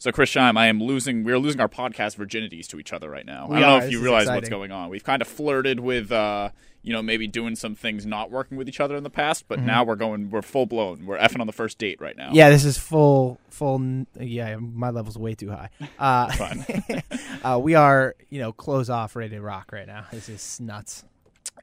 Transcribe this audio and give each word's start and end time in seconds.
So 0.00 0.10
Chris 0.10 0.30
Scheim, 0.30 0.56
I 0.56 0.68
am 0.68 0.82
losing. 0.82 1.24
We're 1.24 1.38
losing 1.38 1.60
our 1.60 1.68
podcast 1.68 2.16
virginities 2.16 2.66
to 2.68 2.80
each 2.80 2.90
other 2.94 3.10
right 3.10 3.26
now. 3.26 3.48
We 3.48 3.56
I 3.56 3.60
don't 3.60 3.68
are. 3.68 3.80
know 3.80 3.84
if 3.84 3.92
you 3.92 4.00
realize 4.00 4.22
exciting. 4.22 4.36
what's 4.38 4.48
going 4.48 4.72
on. 4.72 4.88
We've 4.88 5.04
kind 5.04 5.20
of 5.20 5.28
flirted 5.28 5.78
with, 5.78 6.10
uh, 6.10 6.48
you 6.80 6.94
know, 6.94 7.02
maybe 7.02 7.26
doing 7.26 7.54
some 7.54 7.74
things 7.74 8.06
not 8.06 8.30
working 8.30 8.56
with 8.56 8.66
each 8.66 8.80
other 8.80 8.96
in 8.96 9.02
the 9.02 9.10
past, 9.10 9.44
but 9.46 9.60
now 9.60 9.84
we're 9.84 9.96
going. 9.96 10.30
We're 10.30 10.40
full 10.40 10.64
blown. 10.64 11.04
We're 11.04 11.18
effing 11.18 11.40
on 11.42 11.46
the 11.46 11.52
first 11.52 11.76
date 11.76 12.00
right 12.00 12.16
now. 12.16 12.28
Mm-hmm. 12.28 12.34
Yeah, 12.34 12.48
this 12.48 12.64
is 12.64 12.78
full, 12.78 13.38
full. 13.50 14.06
Yeah, 14.18 14.56
my 14.56 14.88
level's 14.88 15.18
way 15.18 15.34
too 15.34 15.50
high. 15.50 15.68
Uh, 15.98 16.54
uh, 17.44 17.60
we 17.62 17.74
are, 17.74 18.14
you 18.30 18.40
know, 18.40 18.52
close 18.52 18.88
off, 18.88 19.14
ready 19.14 19.36
to 19.36 19.42
rock 19.42 19.70
right 19.70 19.86
now. 19.86 20.06
This 20.10 20.30
is 20.30 20.60
nuts. 20.60 21.04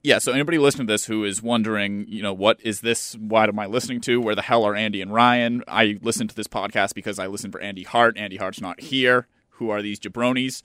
Yeah, 0.03 0.19
so 0.19 0.31
anybody 0.31 0.57
listening 0.57 0.87
to 0.87 0.93
this 0.93 1.05
who 1.05 1.23
is 1.23 1.41
wondering, 1.41 2.05
you 2.07 2.21
know, 2.21 2.33
what 2.33 2.59
is 2.61 2.81
this? 2.81 3.15
What 3.15 3.49
am 3.49 3.59
I 3.59 3.65
listening 3.65 4.01
to? 4.01 4.21
Where 4.21 4.35
the 4.35 4.41
hell 4.41 4.63
are 4.63 4.75
Andy 4.75 5.01
and 5.01 5.13
Ryan? 5.13 5.63
I 5.67 5.99
listen 6.01 6.27
to 6.27 6.35
this 6.35 6.47
podcast 6.47 6.93
because 6.93 7.20
I 7.20 7.27
listen 7.27 7.51
for 7.51 7.59
Andy 7.59 7.83
Hart. 7.83 8.17
Andy 8.17 8.37
Hart's 8.37 8.61
not 8.61 8.79
here. 8.79 9.27
Who 9.51 9.70
are 9.70 9.81
these 9.81 9.99
jabronis? 9.99 10.61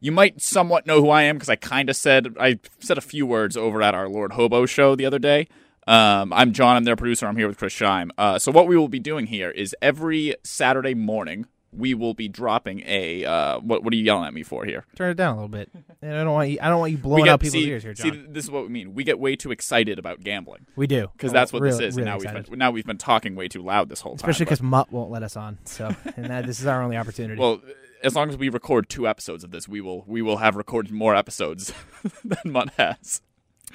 You 0.00 0.12
might 0.12 0.40
somewhat 0.40 0.86
know 0.86 1.00
who 1.00 1.10
I 1.10 1.22
am 1.22 1.36
because 1.36 1.48
I 1.48 1.56
kind 1.56 1.88
of 1.88 1.96
said 1.96 2.36
I 2.38 2.58
said 2.78 2.98
a 2.98 3.02
few 3.02 3.26
words 3.26 3.56
over 3.56 3.82
at 3.82 3.94
our 3.94 4.08
Lord 4.08 4.32
Hobo 4.32 4.66
show 4.66 4.94
the 4.96 5.06
other 5.06 5.18
day. 5.18 5.48
Um, 5.86 6.32
I'm 6.32 6.52
John. 6.52 6.76
I'm 6.76 6.84
their 6.84 6.96
producer. 6.96 7.26
I'm 7.26 7.36
here 7.36 7.48
with 7.48 7.58
Chris 7.58 7.74
Scheim. 7.74 8.10
Uh, 8.16 8.38
so 8.38 8.50
what 8.50 8.66
we 8.66 8.76
will 8.76 8.88
be 8.88 8.98
doing 8.98 9.26
here 9.26 9.50
is 9.50 9.76
every 9.82 10.34
Saturday 10.42 10.94
morning 10.94 11.46
we 11.76 11.94
will 11.94 12.14
be 12.14 12.28
dropping 12.28 12.82
a. 12.86 13.24
Uh, 13.24 13.58
what 13.60 13.82
What 13.82 13.92
are 13.92 13.96
you 13.96 14.04
yelling 14.04 14.26
at 14.26 14.34
me 14.34 14.42
for 14.42 14.64
here? 14.64 14.84
Turn 14.96 15.10
it 15.10 15.14
down 15.14 15.32
a 15.32 15.36
little 15.36 15.48
bit. 15.48 15.70
And 16.02 16.16
I 16.16 16.24
don't 16.24 16.32
want 16.32 16.50
you. 16.50 16.58
I 16.60 16.68
don't 16.68 16.78
want 16.80 16.92
you 16.92 16.98
blowing 16.98 17.28
out 17.28 17.40
people's 17.40 17.62
see, 17.62 17.68
ears 17.68 17.82
here, 17.82 17.94
John. 17.94 18.12
see, 18.12 18.24
this 18.28 18.44
is 18.44 18.50
what 18.50 18.64
we 18.64 18.68
mean. 18.68 18.94
We 18.94 19.04
get 19.04 19.18
way 19.18 19.36
too 19.36 19.50
excited 19.50 19.98
about 19.98 20.22
gambling 20.22 20.66
we 20.76 20.86
do 20.86 21.08
because 21.12 21.32
that's 21.32 21.52
what 21.52 21.62
really, 21.62 21.78
this 21.78 21.88
is. 21.88 21.96
Really 21.96 22.08
and 22.08 22.12
now 22.12 22.16
excited. 22.16 22.36
we've 22.44 22.50
been 22.50 22.58
now 22.58 22.70
we've 22.70 22.86
been 22.86 22.98
talking 22.98 23.34
way 23.34 23.48
too 23.48 23.62
loud 23.62 23.88
this 23.88 24.00
whole 24.00 24.12
time. 24.16 24.28
especially 24.28 24.46
because 24.46 24.62
Mutt 24.62 24.92
won't 24.92 25.10
let 25.10 25.22
us 25.22 25.36
on. 25.36 25.58
So, 25.64 25.94
and 26.16 26.26
that, 26.26 26.46
this 26.46 26.60
is 26.60 26.66
our 26.66 26.82
only 26.82 26.96
opportunity. 26.96 27.38
well, 27.40 27.60
as 28.02 28.14
long 28.14 28.28
as 28.28 28.36
we 28.36 28.48
record 28.48 28.88
two 28.88 29.08
episodes 29.08 29.44
of 29.44 29.50
this, 29.50 29.66
we 29.68 29.80
will 29.80 30.04
we 30.06 30.22
will 30.22 30.38
have 30.38 30.56
recorded 30.56 30.92
more 30.92 31.14
episodes 31.16 31.72
than 32.24 32.52
Mutt 32.52 32.70
has. 32.76 33.22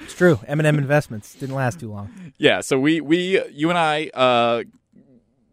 it's 0.00 0.14
true. 0.14 0.38
M&M 0.46 0.78
Investments 0.78 1.34
didn't 1.34 1.56
last 1.56 1.80
too 1.80 1.90
long. 1.90 2.32
Yeah, 2.38 2.60
so 2.60 2.78
we 2.78 3.00
we 3.00 3.44
you 3.50 3.70
and 3.70 3.78
I 3.78 4.08
uh 4.14 4.62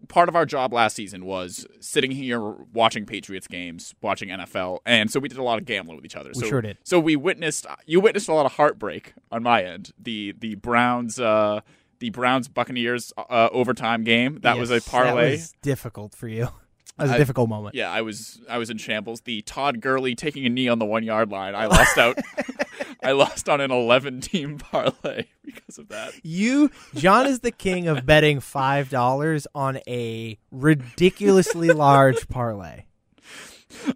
part 0.07 0.29
of 0.29 0.35
our 0.35 0.45
job 0.45 0.73
last 0.73 0.95
season 0.95 1.25
was 1.25 1.65
sitting 1.79 2.11
here 2.11 2.41
watching 2.41 3.05
Patriots 3.05 3.47
games, 3.47 3.93
watching 4.01 4.29
NFL, 4.29 4.79
and 4.85 5.11
so 5.11 5.19
we 5.19 5.29
did 5.29 5.37
a 5.37 5.43
lot 5.43 5.57
of 5.59 5.65
gambling 5.65 5.97
with 5.97 6.05
each 6.05 6.15
other. 6.15 6.31
We 6.35 6.41
so, 6.41 6.47
sure 6.47 6.61
did. 6.61 6.77
So 6.83 6.99
we 6.99 7.15
witnessed 7.15 7.65
you 7.85 7.99
witnessed 7.99 8.27
a 8.27 8.33
lot 8.33 8.45
of 8.45 8.53
heartbreak 8.53 9.13
on 9.31 9.43
my 9.43 9.63
end. 9.63 9.91
The 9.99 10.33
the 10.37 10.55
Browns 10.55 11.19
uh 11.19 11.61
the 11.99 12.09
Browns 12.09 12.47
Buccaneers 12.47 13.11
uh, 13.17 13.49
overtime 13.51 14.03
game. 14.03 14.39
That 14.41 14.57
was 14.57 14.71
a 14.71 14.81
parlay. 14.81 15.31
That 15.31 15.31
was 15.31 15.53
difficult 15.61 16.13
for 16.13 16.27
you. 16.27 16.49
That 16.97 17.03
was 17.03 17.11
a 17.11 17.15
I- 17.15 17.17
difficult 17.17 17.49
moment. 17.49 17.75
Yeah, 17.75 17.91
I 17.91 18.01
was 18.01 18.41
I 18.49 18.57
was 18.57 18.69
in 18.69 18.77
shambles. 18.77 19.21
The 19.21 19.41
Todd 19.43 19.81
Gurley 19.81 20.15
taking 20.15 20.45
a 20.45 20.49
knee 20.49 20.67
on 20.67 20.79
the 20.79 20.85
one 20.85 21.03
yard 21.03 21.29
line. 21.31 21.55
I 21.55 21.67
lost 21.67 21.97
out. 21.97 22.17
I 23.03 23.11
lost 23.11 23.47
on 23.47 23.61
an 23.61 23.71
eleven 23.71 24.19
team 24.21 24.57
parlay 24.57 25.25
because 25.45 25.77
of 25.77 25.89
that. 25.89 26.13
You, 26.23 26.71
John, 26.95 27.27
is 27.27 27.41
the 27.41 27.51
king 27.51 27.87
of 27.87 28.05
betting 28.05 28.39
five 28.39 28.89
dollars 28.89 29.45
on 29.53 29.79
a 29.87 30.37
ridiculously 30.51 31.67
large 31.73 32.27
parlay. 32.27 32.83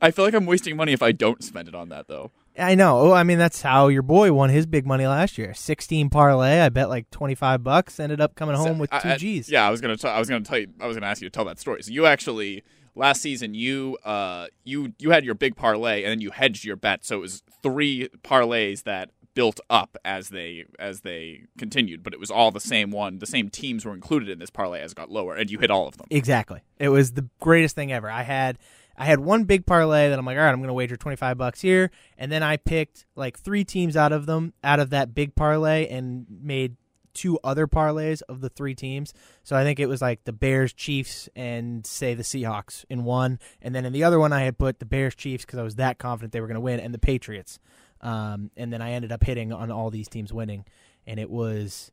I 0.02 0.12
feel 0.12 0.26
like 0.26 0.34
I'm 0.34 0.46
wasting 0.46 0.76
money 0.76 0.92
if 0.92 1.02
I 1.02 1.12
don't 1.14 1.44
spend 1.44 1.68
it 1.68 1.76
on 1.76 1.90
that 1.90 2.08
though. 2.08 2.32
I 2.60 2.76
know. 2.76 3.00
Oh, 3.00 3.12
I 3.14 3.24
mean, 3.24 3.38
that's 3.38 3.62
how 3.62 3.88
your 3.88 4.02
boy 4.02 4.34
won 4.34 4.50
his 4.50 4.66
big 4.66 4.86
money 4.86 5.08
last 5.08 5.38
year. 5.38 5.54
Sixteen 5.54 6.10
parlay. 6.10 6.60
I 6.60 6.70
bet 6.70 6.90
like 6.90 7.10
twenty 7.10 7.34
five 7.36 7.64
bucks. 7.64 8.00
Ended 8.00 8.20
up 8.22 8.36
coming 8.36 8.56
home 8.56 8.78
with 8.78 8.94
I- 8.94 9.00
two 9.00 9.10
I- 9.10 9.18
G's. 9.18 9.50
yeah, 9.50 9.66
I 9.66 9.72
was 9.72 9.80
gonna. 9.82 9.98
T- 9.98 10.08
I 10.08 10.20
was 10.20 10.30
gonna 10.30 10.44
tell 10.44 10.60
you. 10.60 10.68
I 10.80 10.86
was 10.88 10.96
gonna 10.98 11.08
ask 11.08 11.22
you 11.22 11.28
to 11.30 11.32
tell 11.34 11.46
that 11.46 11.60
story. 11.60 11.82
So 11.82 11.92
you 11.92 12.06
actually 12.06 12.64
last 12.96 13.22
season 13.22 13.54
you 13.54 13.98
uh 14.04 14.48
you 14.64 14.94
you 15.00 15.12
had 15.12 15.24
your 15.24 15.36
big 15.36 15.56
parlay 15.56 16.04
and 16.04 16.12
then 16.12 16.22
you 16.22 16.32
hedged 16.32 16.66
your 16.66 16.76
bet. 16.76 17.06
So 17.06 17.18
it 17.18 17.22
was 17.22 17.44
three 17.62 18.10
parlays 18.24 18.84
that 18.84 19.12
built 19.34 19.60
up 19.70 19.98
as 20.04 20.30
they 20.30 20.66
as 20.80 21.02
they 21.02 21.44
continued, 21.58 22.04
but 22.04 22.14
it 22.14 22.20
was 22.20 22.32
all 22.32 22.52
the 22.52 22.60
same 22.60 22.92
one. 22.92 23.20
The 23.20 23.26
same 23.26 23.50
teams 23.50 23.86
were 23.86 23.94
included 23.94 24.30
in 24.30 24.40
this 24.40 24.50
parlay 24.50 24.82
as 24.82 24.92
it 24.92 24.98
got 24.98 25.10
lower, 25.10 25.36
and 25.36 25.50
you 25.50 25.60
hit 25.60 25.72
all 25.72 25.88
of 25.88 25.98
them. 25.98 26.08
Exactly. 26.10 26.62
It 26.80 26.90
was 26.90 27.14
the 27.14 27.28
greatest 27.40 27.76
thing 27.76 27.92
ever. 27.92 28.10
I 28.10 28.24
had 28.24 28.58
I 28.98 29.06
had 29.06 29.20
one 29.20 29.46
big 29.46 29.66
parlay 29.66 30.10
that 30.10 30.20
I'm 30.20 30.26
like, 30.26 30.38
all 30.38 30.44
right, 30.44 30.52
I'm 30.52 30.62
to 30.64 30.74
wager 30.74 30.98
25 30.98 31.38
bucks 31.38 31.62
here, 31.62 31.92
and 32.18 32.32
then 32.32 32.44
I 32.44 32.58
picked 32.58 33.06
like 33.16 33.40
three 33.40 33.64
teams 33.64 33.96
out 33.96 34.12
of 34.12 34.26
them 34.26 34.54
out 34.64 34.80
of 34.80 34.90
that 34.92 35.14
big 35.14 35.36
parlay 35.36 35.88
and 35.88 36.26
made 36.30 36.76
two 37.14 37.40
other 37.44 37.68
parlays 37.68 38.22
of 38.28 38.42
the 38.42 38.50
three 38.50 38.76
teams. 38.76 39.14
So 39.44 39.56
I 39.56 39.64
think 39.64 39.80
it 39.80 39.88
was 39.88 40.02
like 40.02 40.24
the 40.24 40.34
Bears, 40.34 40.74
Chiefs, 40.74 41.30
and 41.36 41.86
say 41.86 42.14
the 42.14 42.24
Seahawks 42.24 42.86
in 42.90 43.04
one, 43.04 43.40
and 43.62 43.74
then 43.74 43.86
in 43.86 43.94
the 43.94 44.04
other 44.04 44.20
one 44.20 44.34
I 44.34 44.42
had 44.42 44.58
put 44.58 44.80
the 44.80 44.86
Bears, 44.86 45.16
Chiefs 45.16 45.46
because 45.46 45.60
I 45.60 45.64
was 45.64 45.76
that 45.76 45.98
confident 45.98 46.34
they 46.34 46.42
were 46.42 46.48
going 46.48 46.56
to 46.56 46.62
win, 46.62 46.80
and 46.80 46.94
the 46.94 47.00
Patriots. 47.00 47.60
Um, 48.02 48.52
and 48.58 48.74
then 48.74 48.82
I 48.82 48.92
ended 48.92 49.12
up 49.12 49.24
hitting 49.24 49.54
on 49.54 49.72
all 49.72 49.90
these 49.90 50.08
teams 50.08 50.34
winning, 50.34 50.66
and 51.06 51.20
it 51.20 51.30
was 51.30 51.92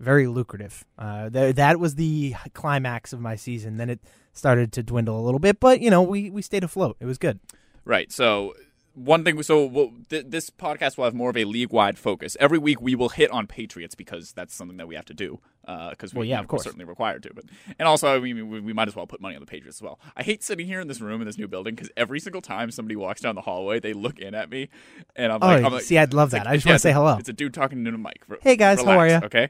very 0.00 0.26
lucrative. 0.26 0.84
Uh, 0.98 1.30
th- 1.30 1.56
that 1.56 1.78
was 1.78 1.94
the 1.94 2.34
climax 2.52 3.12
of 3.12 3.20
my 3.20 3.36
season. 3.36 3.76
Then 3.76 3.90
it 3.90 4.00
started 4.32 4.72
to 4.72 4.82
dwindle 4.82 5.18
a 5.18 5.22
little 5.22 5.38
bit, 5.38 5.60
but 5.60 5.80
you 5.80 5.90
know, 5.90 6.02
we 6.02 6.30
we 6.30 6.42
stayed 6.42 6.64
afloat. 6.64 6.96
It 7.00 7.06
was 7.06 7.18
good. 7.18 7.38
Right. 7.84 8.10
So 8.10 8.54
one 8.94 9.24
thing. 9.24 9.42
So 9.42 9.64
we'll, 9.66 9.92
th- 10.08 10.26
this 10.28 10.50
podcast 10.50 10.96
will 10.96 11.04
have 11.04 11.14
more 11.14 11.30
of 11.30 11.36
a 11.36 11.44
league 11.44 11.72
wide 11.72 11.98
focus. 11.98 12.36
Every 12.40 12.58
week 12.58 12.80
we 12.80 12.94
will 12.94 13.08
hit 13.10 13.30
on 13.30 13.46
Patriots 13.46 13.94
because 13.94 14.32
that's 14.32 14.54
something 14.54 14.76
that 14.78 14.86
we 14.88 14.94
have 14.94 15.04
to 15.06 15.14
do. 15.14 15.40
Because 15.90 16.12
we, 16.12 16.18
Well, 16.18 16.24
yeah, 16.26 16.40
of 16.40 16.46
course. 16.48 16.60
we're 16.60 16.64
certainly 16.70 16.84
required 16.84 17.22
to. 17.24 17.32
But 17.34 17.44
and 17.78 17.88
also, 17.88 18.14
I 18.14 18.20
mean, 18.20 18.48
we, 18.50 18.60
we 18.60 18.72
might 18.72 18.86
as 18.88 18.94
well 18.94 19.06
put 19.06 19.20
money 19.20 19.34
on 19.34 19.40
the 19.40 19.46
Patriots 19.46 19.78
as 19.78 19.82
well. 19.82 19.98
I 20.16 20.22
hate 20.22 20.42
sitting 20.42 20.66
here 20.66 20.80
in 20.80 20.88
this 20.88 21.00
room 21.00 21.20
in 21.22 21.26
this 21.26 21.38
new 21.38 21.48
building 21.48 21.74
because 21.74 21.90
every 21.96 22.20
single 22.20 22.42
time 22.42 22.70
somebody 22.70 22.96
walks 22.96 23.20
down 23.22 23.34
the 23.34 23.40
hallway, 23.40 23.80
they 23.80 23.94
look 23.94 24.18
in 24.18 24.34
at 24.34 24.50
me, 24.50 24.68
and 25.16 25.32
I'm 25.32 25.38
Oh, 25.42 25.46
like, 25.46 25.64
I'm 25.64 25.72
like 25.72 25.82
see, 25.82 25.96
I'd 25.98 26.12
love 26.12 26.30
that. 26.32 26.44
like- 26.44 26.46
I 26.48 26.56
just 26.56 26.66
yeah, 26.66 26.72
want 26.72 26.78
to 26.80 26.82
say 26.82 26.92
hello. 26.92 27.16
It's 27.18 27.28
a 27.30 27.32
dude 27.32 27.54
talking 27.54 27.78
into 27.78 27.94
a 27.94 27.98
mic. 27.98 28.20
Re- 28.28 28.36
Hey, 28.42 28.56
guys, 28.56 28.82
how 28.82 28.98
are 28.98 29.08
you? 29.08 29.14
Okay. 29.24 29.48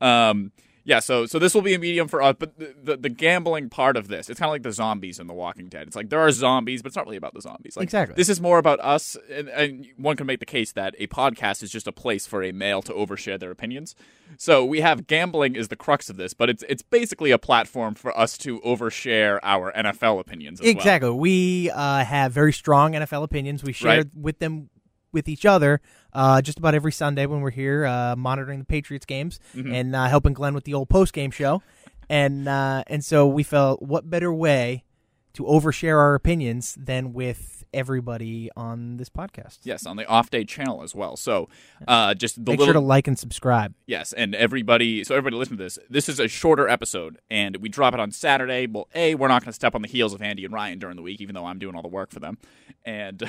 Um, 0.00 0.52
yeah, 0.86 1.00
so 1.00 1.26
so 1.26 1.40
this 1.40 1.52
will 1.52 1.62
be 1.62 1.74
a 1.74 1.80
medium 1.80 2.06
for 2.06 2.22
us, 2.22 2.36
but 2.38 2.56
the, 2.58 2.72
the, 2.80 2.96
the 2.96 3.08
gambling 3.08 3.68
part 3.68 3.96
of 3.96 4.06
this, 4.06 4.30
it's 4.30 4.38
kind 4.38 4.48
of 4.48 4.52
like 4.52 4.62
the 4.62 4.70
zombies 4.70 5.18
in 5.18 5.26
The 5.26 5.34
Walking 5.34 5.66
Dead. 5.68 5.88
It's 5.88 5.96
like 5.96 6.10
there 6.10 6.20
are 6.20 6.30
zombies, 6.30 6.80
but 6.80 6.88
it's 6.88 6.96
not 6.96 7.06
really 7.06 7.16
about 7.16 7.34
the 7.34 7.40
zombies. 7.40 7.76
Like, 7.76 7.82
Exactly. 7.82 8.14
This 8.14 8.28
is 8.28 8.40
more 8.40 8.58
about 8.58 8.78
us, 8.78 9.16
and, 9.28 9.48
and 9.48 9.88
one 9.96 10.16
can 10.16 10.28
make 10.28 10.38
the 10.38 10.46
case 10.46 10.70
that 10.72 10.94
a 11.00 11.08
podcast 11.08 11.64
is 11.64 11.72
just 11.72 11.88
a 11.88 11.92
place 11.92 12.24
for 12.24 12.40
a 12.44 12.52
male 12.52 12.82
to 12.82 12.92
overshare 12.92 13.36
their 13.38 13.50
opinions. 13.50 13.96
So 14.38 14.64
we 14.64 14.80
have 14.80 15.08
gambling 15.08 15.56
is 15.56 15.66
the 15.68 15.76
crux 15.76 16.08
of 16.08 16.16
this, 16.18 16.34
but 16.34 16.48
it's 16.48 16.62
it's 16.68 16.82
basically 16.82 17.32
a 17.32 17.38
platform 17.38 17.96
for 17.96 18.16
us 18.16 18.38
to 18.38 18.60
overshare 18.60 19.40
our 19.42 19.72
NFL 19.72 20.20
opinions. 20.20 20.60
As 20.60 20.66
well. 20.66 20.70
Exactly. 20.70 21.10
We 21.10 21.70
uh, 21.70 22.04
have 22.04 22.30
very 22.30 22.52
strong 22.52 22.92
NFL 22.92 23.24
opinions. 23.24 23.64
We 23.64 23.72
share 23.72 23.96
Right. 23.98 24.06
with 24.14 24.38
them 24.38 24.70
with 25.16 25.28
each 25.28 25.44
other 25.44 25.80
uh, 26.12 26.40
just 26.40 26.58
about 26.58 26.74
every 26.74 26.92
Sunday 26.92 27.26
when 27.26 27.40
we're 27.40 27.50
here 27.50 27.84
uh, 27.86 28.14
monitoring 28.16 28.58
the 28.60 28.64
Patriots 28.64 29.04
games 29.06 29.40
Mm-hmm. 29.54 29.74
and 29.74 29.96
uh, 29.96 30.06
helping 30.06 30.32
Glenn 30.34 30.54
with 30.54 30.64
the 30.64 30.74
old 30.74 30.88
post 30.88 31.12
game 31.12 31.30
show. 31.32 31.62
And 32.08 32.46
uh, 32.46 32.84
and 32.86 33.04
so 33.04 33.26
we 33.26 33.42
felt 33.42 33.82
what 33.82 34.08
better 34.08 34.32
way 34.32 34.84
to 35.32 35.42
overshare 35.44 35.98
our 35.98 36.14
opinions 36.14 36.76
than 36.78 37.12
with 37.12 37.55
everybody 37.72 38.50
on 38.56 38.96
this 38.96 39.08
podcast. 39.08 39.58
Yes, 39.64 39.86
on 39.86 39.96
the 39.96 40.06
off 40.06 40.30
day 40.30 40.44
channel 40.44 40.82
as 40.82 40.94
well. 40.94 41.16
So 41.16 41.48
uh, 41.86 42.14
just 42.14 42.36
the 42.44 42.52
Make 42.52 42.58
little 42.60 42.66
sure 42.66 42.80
to 42.80 42.86
like 42.86 43.06
and 43.06 43.18
subscribe. 43.18 43.74
Yes, 43.86 44.12
and 44.12 44.34
everybody, 44.34 45.04
so 45.04 45.14
everybody 45.14 45.36
listen 45.36 45.56
to 45.56 45.62
this. 45.62 45.78
This 45.88 46.08
is 46.08 46.18
a 46.20 46.28
shorter 46.28 46.68
episode, 46.68 47.18
and 47.30 47.56
we 47.56 47.68
drop 47.68 47.94
it 47.94 48.00
on 48.00 48.10
Saturday. 48.10 48.66
Well, 48.66 48.88
A, 48.94 49.14
we're 49.14 49.28
not 49.28 49.42
going 49.42 49.50
to 49.50 49.54
step 49.54 49.74
on 49.74 49.82
the 49.82 49.88
heels 49.88 50.12
of 50.14 50.22
Andy 50.22 50.44
and 50.44 50.52
Ryan 50.52 50.78
during 50.78 50.96
the 50.96 51.02
week, 51.02 51.20
even 51.20 51.34
though 51.34 51.46
I'm 51.46 51.58
doing 51.58 51.74
all 51.74 51.82
the 51.82 51.88
work 51.88 52.10
for 52.10 52.20
them. 52.20 52.38
And 52.84 53.22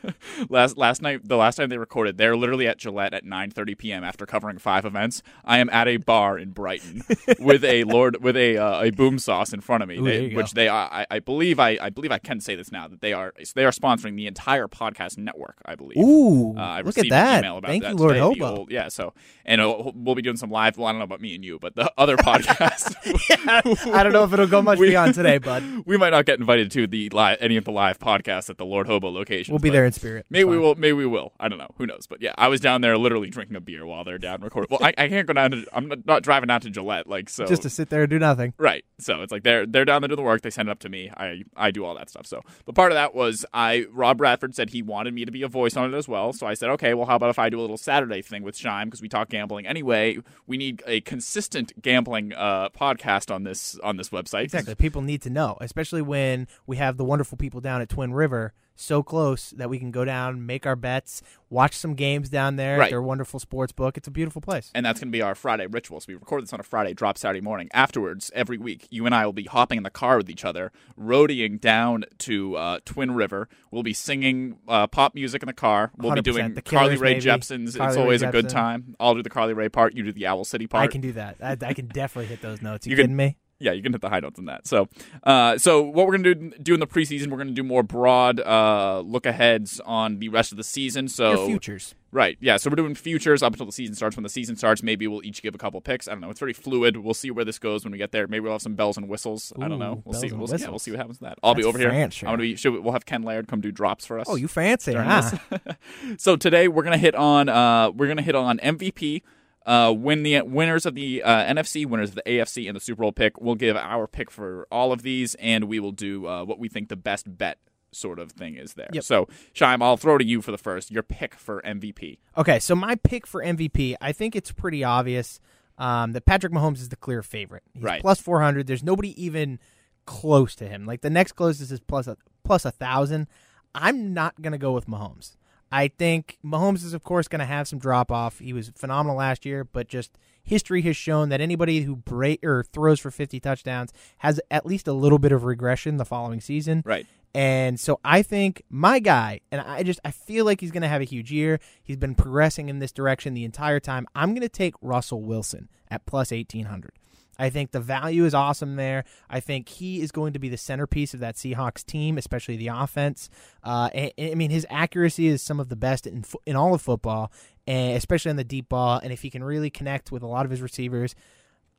last 0.48 0.76
last 0.76 1.02
night, 1.02 1.20
the 1.28 1.36
last 1.36 1.56
time 1.56 1.68
they 1.68 1.78
recorded, 1.78 2.18
they're 2.18 2.36
literally 2.36 2.66
at 2.66 2.78
Gillette 2.78 3.14
at 3.14 3.24
9:30 3.24 3.78
p.m. 3.78 4.04
after 4.04 4.26
covering 4.26 4.58
five 4.58 4.84
events. 4.84 5.22
I 5.44 5.58
am 5.58 5.70
at 5.70 5.88
a 5.88 5.96
bar 5.96 6.38
in 6.38 6.50
Brighton 6.50 7.02
with 7.38 7.64
a 7.64 7.84
Lord 7.84 8.22
with 8.22 8.36
a 8.36 8.56
uh, 8.58 8.82
a 8.82 8.90
boom 8.90 9.18
sauce 9.18 9.52
in 9.52 9.60
front 9.60 9.82
of 9.82 9.88
me, 9.88 9.98
Ooh, 9.98 10.04
they- 10.04 10.28
go. 10.30 10.36
which 10.36 10.52
they 10.52 10.68
are. 10.68 10.88
I, 10.90 11.06
I 11.10 11.18
believe 11.20 11.60
I, 11.60 11.78
I 11.80 11.90
believe 11.90 12.10
I 12.12 12.18
can 12.18 12.40
say 12.40 12.56
this 12.56 12.72
now 12.72 12.88
that 12.88 13.00
they 13.00 13.12
are 13.12 13.32
they 13.54 13.64
are 13.64 13.72
sponsoring 13.78 14.16
the 14.16 14.26
entire 14.26 14.68
podcast 14.68 15.18
network. 15.18 15.56
I 15.64 15.74
believe. 15.74 15.98
Ooh, 15.98 16.54
Uh, 16.56 16.60
I 16.60 16.80
look 16.82 16.98
at 16.98 17.08
that. 17.10 17.38
Email 17.44 17.58
about 17.58 17.68
Thank 17.68 17.82
that 17.82 17.90
you, 17.92 17.96
Lord 17.96 18.10
today, 18.14 18.20
Hobo. 18.20 18.56
old- 18.60 18.70
yeah, 18.70 18.88
so 18.88 19.12
and 19.44 19.60
uh, 19.60 19.92
we'll 19.94 20.14
be 20.14 20.22
doing 20.22 20.36
some 20.36 20.50
live. 20.50 20.76
Well, 20.78 20.86
I 20.86 20.92
don't 20.92 20.98
know 20.98 21.04
about 21.04 21.20
me 21.20 21.34
and 21.34 21.44
you, 21.44 21.58
but 21.60 21.74
the 21.76 21.92
other 21.98 22.16
podcast. 22.16 22.94
I 23.94 24.02
don't 24.02 24.12
know 24.12 24.24
if 24.24 24.32
it'll 24.32 24.46
go 24.46 24.62
much 24.62 24.78
We- 24.80 24.88
beyond 24.90 25.14
today, 25.14 25.38
bud. 25.38 25.82
we 25.86 25.96
might 25.96 26.10
not 26.10 26.26
get 26.26 26.38
invited 26.38 26.70
to 26.72 26.86
the 26.86 27.08
live, 27.10 27.38
any 27.40 27.56
of 27.56 27.64
the 27.64 27.72
live 27.72 27.98
podcasts 27.98 28.50
at 28.50 28.58
the 28.58 28.64
Lord 28.66 28.86
Hobo 28.86 29.10
location. 29.10 29.52
We'll 29.52 29.58
be 29.60 29.70
there 29.70 29.84
in 29.84 29.92
spirit. 29.92 30.26
Maybe 30.30 30.44
we 30.44 30.58
will. 30.58 30.74
Maybe 30.74 30.92
we 30.94 31.06
will. 31.06 31.32
I 31.38 31.48
don't 31.48 31.58
know. 31.58 31.70
Who 31.78 31.86
knows? 31.86 32.06
But 32.06 32.22
yeah, 32.22 32.34
I 32.38 32.48
was 32.48 32.60
down 32.60 32.80
there 32.80 32.96
literally 32.98 33.30
drinking 33.30 33.56
a 33.56 33.60
beer 33.60 33.86
while 33.86 34.04
they're 34.04 34.18
down 34.18 34.40
recording. 34.42 34.68
Well, 34.70 34.80
I, 34.82 34.94
I 35.04 35.08
can't 35.08 35.26
go 35.26 35.32
down 35.32 35.50
to. 35.52 35.64
I'm 35.72 35.88
not, 35.88 36.06
not 36.06 36.22
driving 36.22 36.48
down 36.48 36.60
to 36.62 36.70
Gillette. 36.70 37.06
Like 37.06 37.28
so. 37.28 37.46
Just 37.46 37.62
to 37.62 37.70
sit 37.70 37.90
there 37.90 38.02
and 38.02 38.10
do 38.10 38.18
nothing. 38.18 38.54
Right. 38.58 38.84
So 38.98 39.22
it's 39.22 39.32
like 39.32 39.42
they're 39.42 39.66
they're 39.66 39.84
down 39.84 40.02
there 40.02 40.08
doing 40.08 40.16
the 40.16 40.22
work. 40.22 40.42
They 40.42 40.50
send 40.50 40.68
it 40.68 40.72
up 40.72 40.78
to 40.80 40.88
me. 40.88 41.10
I 41.16 41.42
I 41.56 41.70
do 41.70 41.84
all 41.84 41.94
that 41.96 42.08
stuff. 42.10 42.26
So, 42.26 42.42
but 42.64 42.74
part 42.74 42.92
of 42.92 42.96
that 42.96 43.14
was 43.14 43.44
I 43.52 43.65
Rob 43.90 44.18
Bradford 44.18 44.54
said 44.54 44.70
he 44.70 44.82
wanted 44.82 45.14
me 45.14 45.24
to 45.24 45.30
be 45.30 45.42
a 45.42 45.48
voice 45.48 45.76
on 45.76 45.92
it 45.92 45.96
as 45.96 46.08
well. 46.08 46.32
So 46.32 46.46
I 46.46 46.54
said, 46.54 46.70
okay, 46.70 46.94
well, 46.94 47.06
how 47.06 47.16
about 47.16 47.30
if 47.30 47.38
I 47.38 47.48
do 47.48 47.58
a 47.58 47.62
little 47.62 47.76
Saturday 47.76 48.22
thing 48.22 48.42
with 48.42 48.56
Shime 48.56 48.88
because 48.88 49.02
we 49.02 49.08
talk 49.08 49.28
gambling 49.28 49.66
anyway. 49.66 50.18
We 50.46 50.56
need 50.56 50.82
a 50.86 51.00
consistent 51.02 51.80
gambling 51.80 52.32
uh, 52.32 52.70
podcast 52.70 53.34
on 53.34 53.44
this 53.44 53.78
on 53.82 53.96
this 53.96 54.10
website. 54.10 54.44
Exactly. 54.44 54.74
People 54.74 55.02
need 55.02 55.22
to 55.22 55.30
know, 55.30 55.56
especially 55.60 56.02
when 56.02 56.48
we 56.66 56.76
have 56.76 56.96
the 56.96 57.04
wonderful 57.04 57.38
people 57.38 57.60
down 57.60 57.80
at 57.80 57.88
Twin 57.88 58.12
River 58.12 58.52
so 58.76 59.02
close 59.02 59.50
that 59.50 59.68
we 59.70 59.78
can 59.78 59.90
go 59.90 60.04
down, 60.04 60.46
make 60.46 60.66
our 60.66 60.76
bets, 60.76 61.22
watch 61.50 61.74
some 61.74 61.94
games 61.94 62.28
down 62.28 62.56
there 62.56 62.78
Right. 62.78 62.90
their 62.90 63.00
wonderful 63.02 63.40
sports 63.40 63.72
book. 63.72 63.96
It's 63.96 64.06
a 64.06 64.10
beautiful 64.10 64.40
place. 64.42 64.70
and 64.74 64.84
that's 64.86 65.00
going 65.00 65.08
to 65.08 65.12
be 65.16 65.22
our 65.22 65.34
Friday 65.34 65.66
ritual. 65.66 66.00
So 66.00 66.06
we 66.08 66.14
record 66.14 66.42
this 66.42 66.52
on 66.52 66.60
a 66.60 66.62
Friday, 66.62 66.92
drop 66.94 67.16
Saturday 67.18 67.40
morning. 67.40 67.68
Afterwards, 67.72 68.30
every 68.34 68.58
week, 68.58 68.86
you 68.90 69.06
and 69.06 69.14
I 69.14 69.24
will 69.24 69.32
be 69.32 69.44
hopping 69.44 69.78
in 69.78 69.82
the 69.82 69.90
car 69.90 70.16
with 70.18 70.28
each 70.30 70.44
other, 70.44 70.70
roadieing 71.00 71.60
down 71.60 72.04
to 72.18 72.56
uh, 72.56 72.78
Twin 72.84 73.12
River. 73.14 73.48
We'll 73.70 73.82
be 73.82 73.92
singing 73.94 74.58
uh, 74.68 74.86
pop 74.86 75.14
music 75.14 75.42
in 75.42 75.46
the 75.46 75.52
car. 75.52 75.90
We'll 75.96 76.14
be 76.14 76.20
100%. 76.20 76.24
doing 76.24 76.54
The 76.54 76.62
Carly 76.62 76.88
Killers, 76.90 77.00
Rae 77.00 77.10
maybe. 77.12 77.20
Jepsen's. 77.20 77.76
Carly 77.76 77.88
it's 77.90 77.96
Rae 77.96 78.02
always 78.02 78.22
a 78.22 78.30
good 78.30 78.48
time. 78.48 78.94
I'll 79.00 79.14
do 79.14 79.22
the 79.22 79.30
Carly 79.30 79.54
Rae 79.54 79.68
part. 79.68 79.94
You 79.96 80.02
do 80.02 80.12
the 80.12 80.26
Owl 80.26 80.44
City 80.44 80.66
part. 80.66 80.84
I 80.84 80.88
can 80.88 81.00
do 81.00 81.12
that. 81.12 81.36
I, 81.42 81.56
I 81.66 81.72
can 81.74 81.86
definitely 81.86 82.26
hit 82.26 82.42
those 82.42 82.60
notes. 82.62 82.86
You, 82.86 82.90
You 82.90 82.96
can- 82.96 83.04
kidding 83.04 83.16
me? 83.16 83.36
Yeah, 83.58 83.72
you 83.72 83.82
can 83.82 83.92
hit 83.92 84.02
the 84.02 84.08
high 84.08 84.20
notes 84.20 84.38
in 84.38 84.44
that. 84.46 84.66
So, 84.66 84.88
uh, 85.22 85.58
so 85.58 85.82
what 85.82 86.06
we're 86.06 86.18
gonna 86.18 86.34
do, 86.34 86.50
do 86.62 86.74
in 86.74 86.80
the 86.80 86.86
preseason, 86.86 87.28
we're 87.28 87.38
gonna 87.38 87.52
do 87.52 87.62
more 87.62 87.82
broad 87.82 88.40
uh, 88.40 89.00
look 89.04 89.26
aheads 89.26 89.80
on 89.84 90.18
the 90.18 90.28
rest 90.28 90.52
of 90.52 90.58
the 90.58 90.64
season. 90.64 91.08
So 91.08 91.30
Your 91.32 91.46
futures. 91.46 91.94
Right. 92.12 92.38
Yeah. 92.40 92.56
So 92.56 92.70
we're 92.70 92.76
doing 92.76 92.94
futures 92.94 93.42
up 93.42 93.52
until 93.52 93.66
the 93.66 93.72
season 93.72 93.94
starts. 93.94 94.16
When 94.16 94.22
the 94.22 94.28
season 94.30 94.56
starts, 94.56 94.82
maybe 94.82 95.06
we'll 95.06 95.24
each 95.24 95.42
give 95.42 95.54
a 95.54 95.58
couple 95.58 95.80
picks. 95.82 96.08
I 96.08 96.12
don't 96.12 96.20
know. 96.22 96.30
It's 96.30 96.40
very 96.40 96.54
fluid. 96.54 96.96
We'll 96.96 97.12
see 97.14 97.30
where 97.30 97.44
this 97.44 97.58
goes 97.58 97.84
when 97.84 97.92
we 97.92 97.98
get 97.98 98.12
there. 98.12 98.26
Maybe 98.26 98.40
we'll 98.40 98.52
have 98.52 98.62
some 98.62 98.74
bells 98.74 98.96
and 98.96 99.08
whistles. 99.08 99.52
I 99.60 99.68
don't 99.68 99.78
know. 99.78 100.02
We'll 100.04 100.18
see. 100.18 100.32
We'll, 100.32 100.46
see- 100.46 100.56
yeah, 100.56 100.68
we'll 100.70 100.78
see 100.78 100.92
what 100.92 100.98
happens 100.98 101.20
with 101.20 101.28
that. 101.28 101.38
I'll 101.42 101.54
be 101.54 101.62
That's 101.62 101.68
over 101.68 101.78
here. 101.78 101.90
French, 101.90 102.22
I'm 102.24 102.30
gonna 102.30 102.38
be. 102.42 102.56
Should 102.56 102.72
we, 102.72 102.78
we'll 102.78 102.92
have 102.94 103.04
Ken 103.04 103.22
Laird 103.22 103.48
come 103.48 103.60
do 103.60 103.70
drops 103.70 104.06
for 104.06 104.18
us. 104.18 104.26
Oh, 104.30 104.36
you 104.36 104.48
fancy, 104.48 104.94
huh? 104.94 105.36
so 106.18 106.36
today 106.36 106.68
we're 106.68 106.84
gonna 106.84 106.96
hit 106.96 107.14
on. 107.14 107.48
Uh, 107.48 107.90
we're 107.90 108.08
gonna 108.08 108.22
hit 108.22 108.34
on 108.34 108.58
MVP. 108.58 109.22
Uh, 109.66 109.92
win 109.92 110.22
the 110.22 110.40
winners 110.42 110.86
of 110.86 110.94
the 110.94 111.22
uh, 111.24 111.52
NFC, 111.52 111.84
winners 111.84 112.10
of 112.10 112.14
the 112.14 112.22
AFC, 112.24 112.68
and 112.68 112.76
the 112.76 112.80
Super 112.80 113.02
Bowl 113.02 113.10
pick. 113.12 113.40
We'll 113.40 113.56
give 113.56 113.76
our 113.76 114.06
pick 114.06 114.30
for 114.30 114.68
all 114.70 114.92
of 114.92 115.02
these, 115.02 115.34
and 115.34 115.64
we 115.64 115.80
will 115.80 115.90
do 115.92 116.26
uh, 116.28 116.44
what 116.44 116.58
we 116.60 116.68
think 116.68 116.88
the 116.88 116.94
best 116.96 117.36
bet 117.36 117.58
sort 117.90 118.20
of 118.20 118.30
thing 118.30 118.54
is 118.54 118.74
there. 118.74 118.88
Yep. 118.92 119.02
So, 119.02 119.26
Shime, 119.52 119.82
I'll 119.82 119.96
throw 119.96 120.18
to 120.18 120.24
you 120.24 120.40
for 120.40 120.52
the 120.52 120.58
first. 120.58 120.92
Your 120.92 121.02
pick 121.02 121.34
for 121.34 121.60
MVP. 121.62 122.18
Okay, 122.38 122.60
so 122.60 122.76
my 122.76 122.94
pick 122.94 123.26
for 123.26 123.42
MVP, 123.42 123.96
I 124.00 124.12
think 124.12 124.36
it's 124.36 124.52
pretty 124.52 124.84
obvious 124.84 125.40
um, 125.78 126.12
that 126.12 126.26
Patrick 126.26 126.52
Mahomes 126.52 126.76
is 126.78 126.90
the 126.90 126.96
clear 126.96 127.22
favorite. 127.22 127.64
He's 127.74 127.82
Right. 127.82 128.00
plus 128.00 128.20
400. 128.20 128.66
There's 128.68 128.84
nobody 128.84 129.20
even 129.22 129.58
close 130.04 130.54
to 130.56 130.68
him. 130.68 130.86
Like 130.86 131.00
the 131.00 131.10
next 131.10 131.32
closest 131.32 131.72
is 131.72 131.80
plus 131.80 132.06
a 132.06 132.16
plus 132.44 132.64
a 132.64 132.70
thousand. 132.70 133.26
I'm 133.74 134.14
not 134.14 134.40
gonna 134.40 134.58
go 134.58 134.72
with 134.72 134.86
Mahomes. 134.86 135.36
I 135.76 135.88
think 135.88 136.38
Mahomes 136.42 136.82
is 136.82 136.94
of 136.94 137.04
course 137.04 137.28
gonna 137.28 137.44
have 137.44 137.68
some 137.68 137.78
drop 137.78 138.10
off. 138.10 138.38
He 138.38 138.54
was 138.54 138.72
phenomenal 138.74 139.18
last 139.18 139.44
year, 139.44 139.62
but 139.62 139.88
just 139.88 140.16
history 140.42 140.80
has 140.82 140.96
shown 140.96 141.28
that 141.28 141.42
anybody 141.42 141.82
who 141.82 141.96
break 141.96 142.42
or 142.42 142.64
throws 142.64 142.98
for 142.98 143.10
50 143.10 143.38
touchdowns 143.40 143.92
has 144.18 144.40
at 144.50 144.64
least 144.64 144.88
a 144.88 144.94
little 144.94 145.18
bit 145.18 145.32
of 145.32 145.44
regression 145.44 145.98
the 145.98 146.06
following 146.06 146.40
season. 146.40 146.82
Right. 146.86 147.06
And 147.34 147.78
so 147.78 148.00
I 148.02 148.22
think 148.22 148.62
my 148.70 149.00
guy, 149.00 149.40
and 149.52 149.60
I 149.60 149.82
just 149.82 150.00
I 150.02 150.12
feel 150.12 150.46
like 150.46 150.62
he's 150.62 150.70
going 150.70 150.80
to 150.82 150.88
have 150.88 151.02
a 151.02 151.04
huge 151.04 151.30
year. 151.30 151.60
He's 151.84 151.98
been 151.98 152.14
progressing 152.14 152.70
in 152.70 152.78
this 152.78 152.92
direction 152.92 153.34
the 153.34 153.44
entire 153.44 153.78
time. 153.78 154.06
I'm 154.14 154.30
going 154.30 154.40
to 154.40 154.48
take 154.48 154.72
Russell 154.80 155.20
Wilson 155.20 155.68
at 155.90 156.06
plus 156.06 156.30
1800. 156.30 156.92
I 157.38 157.50
think 157.50 157.70
the 157.70 157.80
value 157.80 158.24
is 158.24 158.34
awesome 158.34 158.76
there. 158.76 159.04
I 159.30 159.40
think 159.40 159.68
he 159.68 160.00
is 160.00 160.12
going 160.12 160.34
to 160.34 160.38
be 160.38 160.48
the 160.48 160.56
centerpiece 160.56 161.14
of 161.14 161.20
that 161.20 161.36
Seahawks 161.36 161.84
team, 161.84 162.18
especially 162.18 162.56
the 162.56 162.68
offense. 162.68 163.28
Uh, 163.64 163.90
I 163.94 164.34
mean, 164.34 164.50
his 164.50 164.66
accuracy 164.70 165.26
is 165.26 165.42
some 165.42 165.58
of 165.58 165.68
the 165.68 165.76
best 165.76 166.06
in 166.06 166.24
in 166.44 166.56
all 166.56 166.74
of 166.74 166.82
football, 166.82 167.32
and 167.66 167.96
especially 167.96 168.30
on 168.30 168.36
the 168.36 168.44
deep 168.44 168.68
ball. 168.68 169.00
And 169.02 169.12
if 169.12 169.22
he 169.22 169.30
can 169.30 169.42
really 169.42 169.70
connect 169.70 170.12
with 170.12 170.22
a 170.22 170.26
lot 170.26 170.44
of 170.44 170.50
his 170.50 170.60
receivers, 170.60 171.14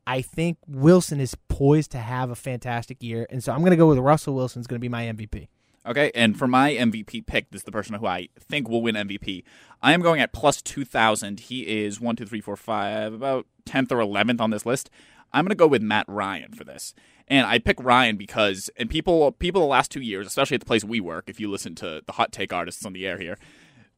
I 0.06 0.22
think 0.22 0.58
Wilson 0.66 1.20
is 1.20 1.36
poised 1.48 1.90
to 1.92 1.98
have 1.98 2.30
a 2.30 2.34
fantastic 2.34 3.02
year. 3.02 3.26
And 3.30 3.44
so 3.44 3.52
I'm 3.52 3.60
going 3.60 3.70
to 3.70 3.76
go 3.76 3.88
with 3.88 3.98
Russell 3.98 4.34
Wilson 4.34 4.48
Wilson's 4.48 4.66
going 4.66 4.78
to 4.78 4.80
be 4.80 4.88
my 4.88 5.04
MVP. 5.04 5.48
Okay, 5.86 6.10
and 6.14 6.38
for 6.38 6.46
my 6.46 6.72
MVP 6.72 7.26
pick, 7.26 7.50
this 7.50 7.60
is 7.60 7.64
the 7.64 7.72
person 7.72 7.94
who 7.94 8.06
I 8.06 8.28
think 8.38 8.68
will 8.68 8.82
win 8.82 8.94
MVP. 8.94 9.44
I 9.82 9.92
am 9.92 10.00
going 10.00 10.20
at 10.20 10.32
plus 10.32 10.62
2,000. 10.62 11.40
He 11.40 11.84
is 11.84 12.00
1, 12.00 12.16
2, 12.16 12.26
3, 12.26 12.40
4, 12.40 12.56
5, 12.56 13.12
about 13.12 13.46
10th 13.66 13.92
or 13.92 13.98
11th 13.98 14.40
on 14.40 14.50
this 14.50 14.64
list. 14.64 14.88
I'm 15.32 15.44
going 15.44 15.50
to 15.50 15.56
go 15.56 15.66
with 15.66 15.82
Matt 15.82 16.06
Ryan 16.08 16.52
for 16.52 16.64
this. 16.64 16.94
And 17.28 17.46
I 17.46 17.58
pick 17.58 17.82
Ryan 17.82 18.16
because, 18.16 18.70
and 18.76 18.88
people, 18.88 19.32
people 19.32 19.60
the 19.60 19.66
last 19.66 19.90
two 19.90 20.00
years, 20.00 20.26
especially 20.26 20.54
at 20.54 20.60
the 20.60 20.66
place 20.66 20.82
we 20.84 21.00
work, 21.00 21.28
if 21.28 21.38
you 21.38 21.50
listen 21.50 21.74
to 21.76 22.02
the 22.06 22.12
hot 22.12 22.32
take 22.32 22.52
artists 22.52 22.86
on 22.86 22.94
the 22.94 23.06
air 23.06 23.18
here, 23.18 23.36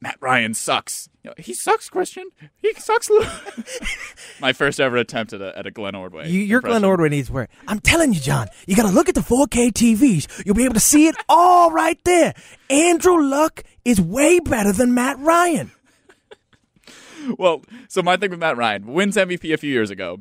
Matt 0.00 0.16
Ryan 0.20 0.54
sucks. 0.54 1.08
You 1.22 1.30
know, 1.30 1.34
he 1.36 1.52
sucks, 1.52 1.90
Christian. 1.90 2.30
He 2.56 2.72
sucks. 2.74 3.10
My 4.40 4.52
first 4.54 4.80
ever 4.80 4.96
attempt 4.96 5.34
at 5.34 5.42
a, 5.42 5.56
at 5.56 5.66
a 5.66 5.70
Glenn 5.70 5.94
Ordway. 5.94 6.30
You, 6.30 6.40
your 6.40 6.62
Glenn. 6.62 6.84
Ordway 6.84 7.10
needs 7.10 7.30
work. 7.30 7.50
I'm 7.68 7.80
telling 7.80 8.14
you, 8.14 8.20
John, 8.20 8.48
you 8.66 8.74
got 8.74 8.88
to 8.88 8.92
look 8.92 9.10
at 9.10 9.14
the 9.14 9.20
4K 9.20 9.72
TVs. 9.72 10.44
You'll 10.46 10.54
be 10.54 10.64
able 10.64 10.74
to 10.74 10.80
see 10.80 11.06
it 11.06 11.14
all 11.28 11.70
right 11.70 12.02
there. 12.04 12.34
Andrew 12.70 13.22
Luck 13.22 13.62
is 13.84 14.00
way 14.00 14.40
better 14.40 14.72
than 14.72 14.94
Matt 14.94 15.18
Ryan. 15.18 15.70
Well, 17.38 17.62
so 17.88 18.02
my 18.02 18.16
thing 18.16 18.30
with 18.30 18.40
Matt 18.40 18.56
Ryan 18.56 18.86
wins 18.86 19.16
MVP 19.16 19.52
a 19.52 19.58
few 19.58 19.70
years 19.70 19.90
ago. 19.90 20.20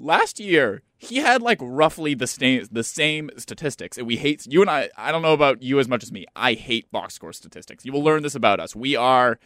Last 0.00 0.38
year, 0.40 0.82
he 0.96 1.16
had 1.16 1.42
like 1.42 1.58
roughly 1.60 2.14
the 2.14 2.26
same 2.26 2.66
the 2.70 2.84
same 2.84 3.30
statistics, 3.36 3.98
and 3.98 4.06
we 4.06 4.16
hate 4.16 4.46
you 4.46 4.60
and 4.60 4.70
I. 4.70 4.90
I 4.96 5.12
don't 5.12 5.22
know 5.22 5.32
about 5.34 5.62
you 5.62 5.78
as 5.78 5.88
much 5.88 6.02
as 6.02 6.12
me. 6.12 6.26
I 6.36 6.54
hate 6.54 6.90
box 6.90 7.14
score 7.14 7.32
statistics. 7.32 7.84
You 7.84 7.92
will 7.92 8.02
learn 8.02 8.22
this 8.22 8.34
about 8.34 8.60
us. 8.60 8.74
We 8.76 8.96
are. 8.96 9.38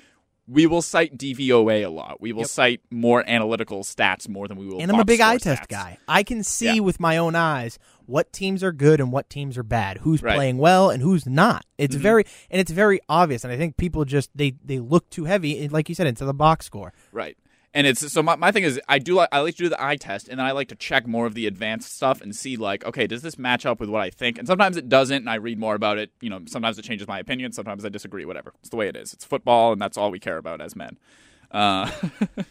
We 0.49 0.66
will 0.66 0.82
cite 0.82 1.16
DVOA 1.16 1.84
a 1.87 1.88
lot. 1.88 2.20
We 2.20 2.32
will 2.32 2.44
cite 2.44 2.81
more 2.90 3.22
analytical 3.28 3.84
stats 3.84 4.28
more 4.28 4.49
than 4.49 4.58
we 4.58 4.66
will. 4.66 4.81
And 4.81 4.90
I'm 4.90 4.99
a 4.99 5.04
big 5.04 5.20
eye 5.20 5.38
test 5.38 5.62
stats. 5.62 5.69
guy. 5.69 5.99
I 6.08 6.25
can 6.25 6.43
see 6.43 6.75
Yeah. 6.76 6.81
with 6.81 6.98
my 6.98 7.16
own 7.16 7.37
eyes 7.37 7.78
what 8.06 8.32
teams 8.32 8.64
are 8.64 8.72
good 8.72 8.98
and 9.00 9.12
what 9.12 9.31
teams 9.31 9.56
are 9.56 9.62
bad, 9.62 9.98
who's 9.98 10.20
Right. 10.20 10.34
playing 10.34 10.58
well 10.58 10.90
and 10.90 11.00
who's 11.00 11.26
not. 11.26 11.64
It's 11.78 11.94
Mhm. 11.94 12.00
very 12.00 12.25
and 12.50 12.60
it's 12.60 12.72
very 12.72 12.98
obvious. 13.08 13.44
And 13.44 13.53
I 13.53 13.56
think 13.56 13.77
people 13.77 14.05
just 14.05 14.31
they 14.34 14.55
they 14.65 14.81
look 14.81 15.08
too 15.10 15.24
heavy, 15.27 15.69
like 15.69 15.88
you 15.88 15.94
said, 15.94 16.08
into 16.08 16.24
the 16.24 16.34
box 16.34 16.67
score. 16.67 16.93
Right. 17.12 17.36
And 17.74 17.86
it's 17.86 18.12
so 18.12 18.22
my, 18.22 18.36
my 18.36 18.52
thing 18.52 18.64
is 18.64 18.79
I 18.86 18.98
do 18.98 19.14
like 19.14 19.31
I 19.32 19.41
like 19.41 19.56
to 19.56 19.62
do 19.62 19.69
the 19.69 19.82
eye 19.82 19.96
test 19.96 20.29
and 20.29 20.38
then 20.38 20.46
I 20.46 20.52
like 20.52 20.69
to 20.69 20.74
check 20.74 21.06
more 21.06 21.24
of 21.24 21.34
the 21.34 21.46
advanced 21.46 21.94
stuff 21.94 22.20
and 22.20 22.36
see 22.36 22.56
like 22.56 22.84
okay 22.84 23.06
does 23.06 23.22
this 23.22 23.38
match 23.38 23.64
up 23.64 23.81
with 23.81 23.88
what 23.88 24.02
I 24.02 24.10
think 24.10 24.38
and 24.38 24.46
sometimes 24.46 24.76
it 24.76 24.88
doesn't 24.88 25.17
and 25.17 25.31
I 25.31 25.36
read 25.36 25.58
more 25.58 25.74
about 25.74 25.96
it 25.96 26.10
you 26.20 26.29
know 26.29 26.41
sometimes 26.46 26.79
it 26.79 26.82
changes 26.82 27.08
my 27.08 27.19
opinion 27.19 27.52
sometimes 27.52 27.84
I 27.84 27.88
disagree 27.88 28.26
whatever 28.26 28.52
it's 28.60 28.69
the 28.69 28.76
way 28.76 28.88
it 28.88 28.96
is 28.96 29.14
it's 29.14 29.24
football 29.24 29.72
and 29.72 29.81
that's 29.81 29.96
all 29.96 30.10
we 30.10 30.19
care 30.19 30.36
about 30.36 30.60
as 30.60 30.76
men. 30.76 30.98
Uh, 31.50 31.91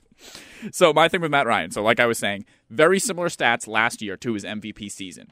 so 0.72 0.94
my 0.94 1.08
thing 1.08 1.22
with 1.22 1.32
Matt 1.32 1.46
Ryan 1.46 1.70
so 1.70 1.84
like 1.84 2.00
I 2.00 2.08
was 2.08 2.18
saying 2.18 2.46
very 2.72 2.98
similar 2.98 3.30
stats 3.30 3.68
last 3.68 4.02
year 4.02 4.18
to 4.18 4.34
his 4.34 4.44
MVP 4.44 4.92
season. 4.92 5.28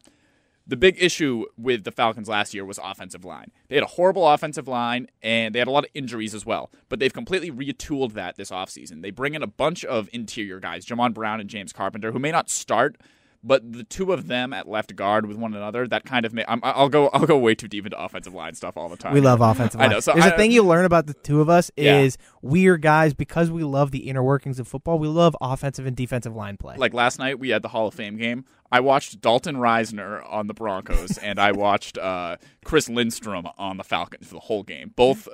The 0.69 0.77
big 0.77 1.01
issue 1.01 1.45
with 1.57 1.83
the 1.83 1.91
Falcons 1.91 2.29
last 2.29 2.53
year 2.53 2.63
was 2.63 2.77
offensive 2.83 3.25
line. 3.25 3.49
They 3.69 3.75
had 3.75 3.83
a 3.83 3.87
horrible 3.87 4.29
offensive 4.29 4.67
line 4.67 5.07
and 5.23 5.55
they 5.55 5.57
had 5.57 5.67
a 5.67 5.71
lot 5.71 5.83
of 5.83 5.89
injuries 5.95 6.35
as 6.35 6.45
well. 6.45 6.69
But 6.89 6.99
they've 6.99 7.11
completely 7.11 7.49
retooled 7.49 8.13
that 8.13 8.35
this 8.35 8.51
offseason. 8.51 9.01
They 9.01 9.09
bring 9.09 9.33
in 9.33 9.41
a 9.41 9.47
bunch 9.47 9.83
of 9.83 10.09
interior 10.13 10.59
guys, 10.59 10.85
Jamon 10.85 11.15
Brown 11.15 11.39
and 11.39 11.49
James 11.49 11.73
Carpenter, 11.73 12.11
who 12.11 12.19
may 12.19 12.31
not 12.31 12.51
start, 12.51 12.97
but 13.43 13.71
the 13.71 13.83
two 13.83 14.11
of 14.11 14.27
them 14.27 14.51
at 14.53 14.67
left 14.67 14.95
guard 14.95 15.25
with 15.25 15.37
one 15.37 15.53
another, 15.53 15.87
that 15.87 16.03
kind 16.05 16.25
of. 16.25 16.33
Ma- 16.33 16.43
I'm, 16.47 16.59
I'll 16.63 16.89
go. 16.89 17.07
I'll 17.09 17.25
go 17.25 17.37
way 17.37 17.55
too 17.55 17.67
deep 17.67 17.85
into 17.85 17.97
offensive 17.97 18.33
line 18.33 18.53
stuff 18.53 18.75
all 18.77 18.89
the 18.89 18.97
time. 18.97 19.13
We 19.13 19.21
love 19.21 19.39
offensive 19.41 19.79
I 19.79 19.85
line. 19.85 19.91
know, 19.93 19.99
so 20.01 20.13
There's 20.13 20.25
I- 20.25 20.29
a 20.29 20.37
thing 20.37 20.51
you 20.51 20.63
learn 20.63 20.85
about 20.85 21.07
the 21.07 21.13
two 21.13 21.39
of 21.41 21.49
us 21.49 21.71
Yeah. 21.77 21.99
is 21.99 22.17
we 22.41 22.67
are 22.67 22.77
guys 22.77 23.13
because 23.13 23.49
we 23.51 23.63
love 23.63 23.91
the 23.91 24.09
inner 24.09 24.23
workings 24.23 24.59
of 24.59 24.67
football. 24.67 24.99
We 24.99 25.07
love 25.07 25.35
offensive 25.39 25.85
and 25.85 25.95
defensive 25.95 26.35
line 26.35 26.57
play. 26.57 26.75
like 26.77 26.93
last 26.93 27.19
night 27.19 27.39
we 27.39 27.49
had 27.49 27.61
the 27.61 27.69
Hall 27.69 27.87
of 27.87 27.93
Fame 27.93 28.17
game. 28.17 28.45
I 28.71 28.81
watched 28.81 29.19
Dalton 29.21 29.55
Risner 29.55 30.21
on 30.31 30.45
the 30.47 30.53
Broncos 30.53 31.17
and 31.17 31.39
I 31.39 31.51
watched 31.53 31.97
uh, 31.97 32.37
Chris 32.63 32.87
Lindstrom 32.87 33.47
on 33.57 33.77
the 33.77 33.83
Falcons 33.83 34.27
for 34.27 34.35
the 34.35 34.39
whole 34.41 34.61
game. 34.63 34.91
Both 34.95 35.27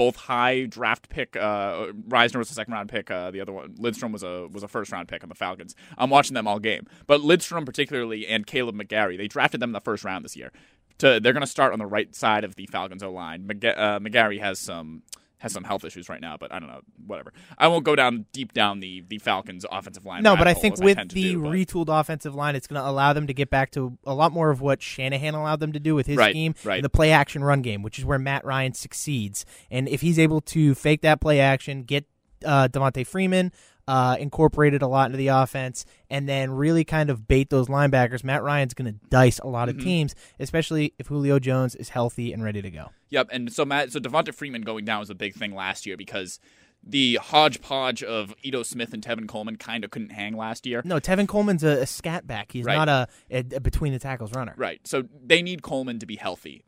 both 0.00 0.16
high 0.16 0.64
draft 0.64 1.10
pick. 1.10 1.36
Uh, 1.36 1.88
Risner 2.08 2.36
was 2.36 2.50
a 2.50 2.54
second 2.54 2.72
round 2.72 2.88
pick. 2.88 3.10
Uh, 3.10 3.30
the 3.30 3.42
other 3.42 3.52
one, 3.52 3.74
Lindstrom 3.76 4.12
was 4.12 4.22
a 4.22 4.48
was 4.50 4.62
a 4.62 4.68
first 4.68 4.90
round 4.92 5.08
pick 5.08 5.22
on 5.22 5.28
the 5.28 5.34
Falcons. 5.34 5.74
I'm 5.98 6.08
watching 6.08 6.32
them 6.32 6.48
all 6.48 6.58
game, 6.58 6.86
but 7.06 7.20
Lindstrom 7.20 7.66
particularly 7.66 8.26
and 8.26 8.46
Kaleb 8.46 8.80
McGary, 8.80 9.18
they 9.18 9.28
drafted 9.28 9.60
them 9.60 9.68
in 9.68 9.74
the 9.74 9.80
first 9.80 10.02
round 10.02 10.24
this 10.24 10.36
year. 10.36 10.52
to 11.00 11.20
they're 11.20 11.34
going 11.34 11.42
to 11.42 11.46
start 11.46 11.74
on 11.74 11.78
the 11.78 11.84
right 11.84 12.14
side 12.14 12.44
of 12.44 12.54
the 12.54 12.64
Falcons 12.64 13.02
O 13.02 13.12
line. 13.12 13.42
McG- 13.42 13.78
uh, 13.78 13.98
McGary 13.98 14.40
has 14.40 14.58
some 14.58 15.02
has 15.40 15.52
some 15.52 15.64
health 15.64 15.84
issues 15.84 16.08
right 16.08 16.20
now, 16.20 16.36
but 16.38 16.52
I 16.52 16.58
don't 16.58 16.68
know, 16.68 16.80
whatever. 17.06 17.32
I 17.58 17.68
won't 17.68 17.84
go 17.84 17.96
down 17.96 18.26
deep 18.32 18.52
down 18.52 18.80
the 18.80 19.02
the 19.08 19.18
Falcons 19.18 19.66
offensive 19.70 20.04
line. 20.06 20.22
No, 20.22 20.36
but 20.36 20.46
I 20.46 20.54
think 20.54 20.78
with 20.78 20.96
to 20.98 21.04
the 21.14 21.32
do, 21.32 21.42
but- 21.42 21.50
retooled 21.52 21.88
offensive 21.88 22.34
line, 22.34 22.54
it's 22.56 22.66
going 22.66 22.80
to 22.80 22.88
allow 22.88 23.12
them 23.12 23.26
to 23.26 23.34
get 23.34 23.50
back 23.50 23.72
to 23.72 23.98
a 24.04 24.14
lot 24.14 24.32
more 24.32 24.50
of 24.50 24.60
what 24.60 24.80
Shanahan 24.82 25.34
allowed 25.34 25.60
them 25.60 25.72
to 25.72 25.80
do 25.80 25.94
with 25.94 26.06
his 26.06 26.16
Right, 26.16 26.30
scheme, 26.32 26.54
right. 26.64 26.82
the 26.82 26.88
play 26.90 27.10
action 27.10 27.42
run 27.42 27.62
game, 27.62 27.82
which 27.82 27.98
is 27.98 28.04
where 28.04 28.18
Matt 28.18 28.44
Ryan 28.44 28.74
succeeds. 28.74 29.44
And 29.70 29.88
if 29.88 30.00
he's 30.00 30.18
able 30.18 30.40
to 30.42 30.74
fake 30.74 31.02
that 31.02 31.20
play 31.20 31.40
action, 31.40 31.82
get 31.82 32.04
uh, 32.44 32.68
Devonta 32.68 33.06
Freeman 33.06 33.52
uh, 33.88 34.16
incorporated 34.20 34.82
a 34.82 34.86
lot 34.86 35.06
into 35.06 35.18
the 35.18 35.28
offense, 35.28 35.84
and 36.08 36.28
then 36.28 36.50
really 36.52 36.84
kind 36.84 37.10
of 37.10 37.26
bait 37.26 37.50
those 37.50 37.68
linebackers, 37.68 38.22
Matt 38.22 38.42
Ryan's 38.42 38.74
going 38.74 38.92
to 38.92 38.98
dice 39.08 39.38
a 39.40 39.46
lot 39.48 39.68
Mm-hmm. 39.68 39.78
of 39.78 39.84
teams, 39.84 40.14
especially 40.38 40.94
if 40.98 41.08
Julio 41.08 41.38
Jones 41.38 41.74
is 41.74 41.88
healthy 41.90 42.32
and 42.32 42.42
ready 42.44 42.62
to 42.62 42.70
go. 42.70 42.90
Yep, 43.10 43.28
and 43.32 43.52
so 43.52 43.64
Matt, 43.64 43.92
so 43.92 43.98
Devonta 44.00 44.32
Freeman 44.34 44.62
going 44.62 44.84
down 44.84 45.00
was 45.00 45.10
a 45.10 45.14
big 45.14 45.34
thing 45.34 45.54
last 45.54 45.86
year 45.86 45.96
because 45.96 46.38
the 46.82 47.16
hodgepodge 47.16 48.02
of 48.02 48.34
Ito 48.42 48.62
Smith 48.62 48.94
and 48.94 49.02
Tevin 49.02 49.28
Coleman 49.28 49.56
kind 49.56 49.84
of 49.84 49.90
couldn't 49.90 50.12
hang 50.12 50.36
last 50.36 50.64
year. 50.66 50.80
No, 50.84 50.98
Tevin 51.00 51.28
Coleman's 51.28 51.62
a, 51.64 51.82
a 51.82 51.86
scat 51.86 52.26
back. 52.26 52.52
He's 52.52 52.64
Right. 52.64 52.74
not 52.76 52.88
a, 52.88 53.08
a, 53.30 53.56
a 53.56 53.60
between 53.60 53.92
the 53.92 53.98
tackles 53.98 54.32
runner. 54.32 54.54
Right. 54.56 54.80
So 54.86 55.02
they 55.22 55.42
need 55.42 55.62
Coleman 55.62 55.98
to 55.98 56.06
be 56.06 56.16
healthy. 56.16 56.64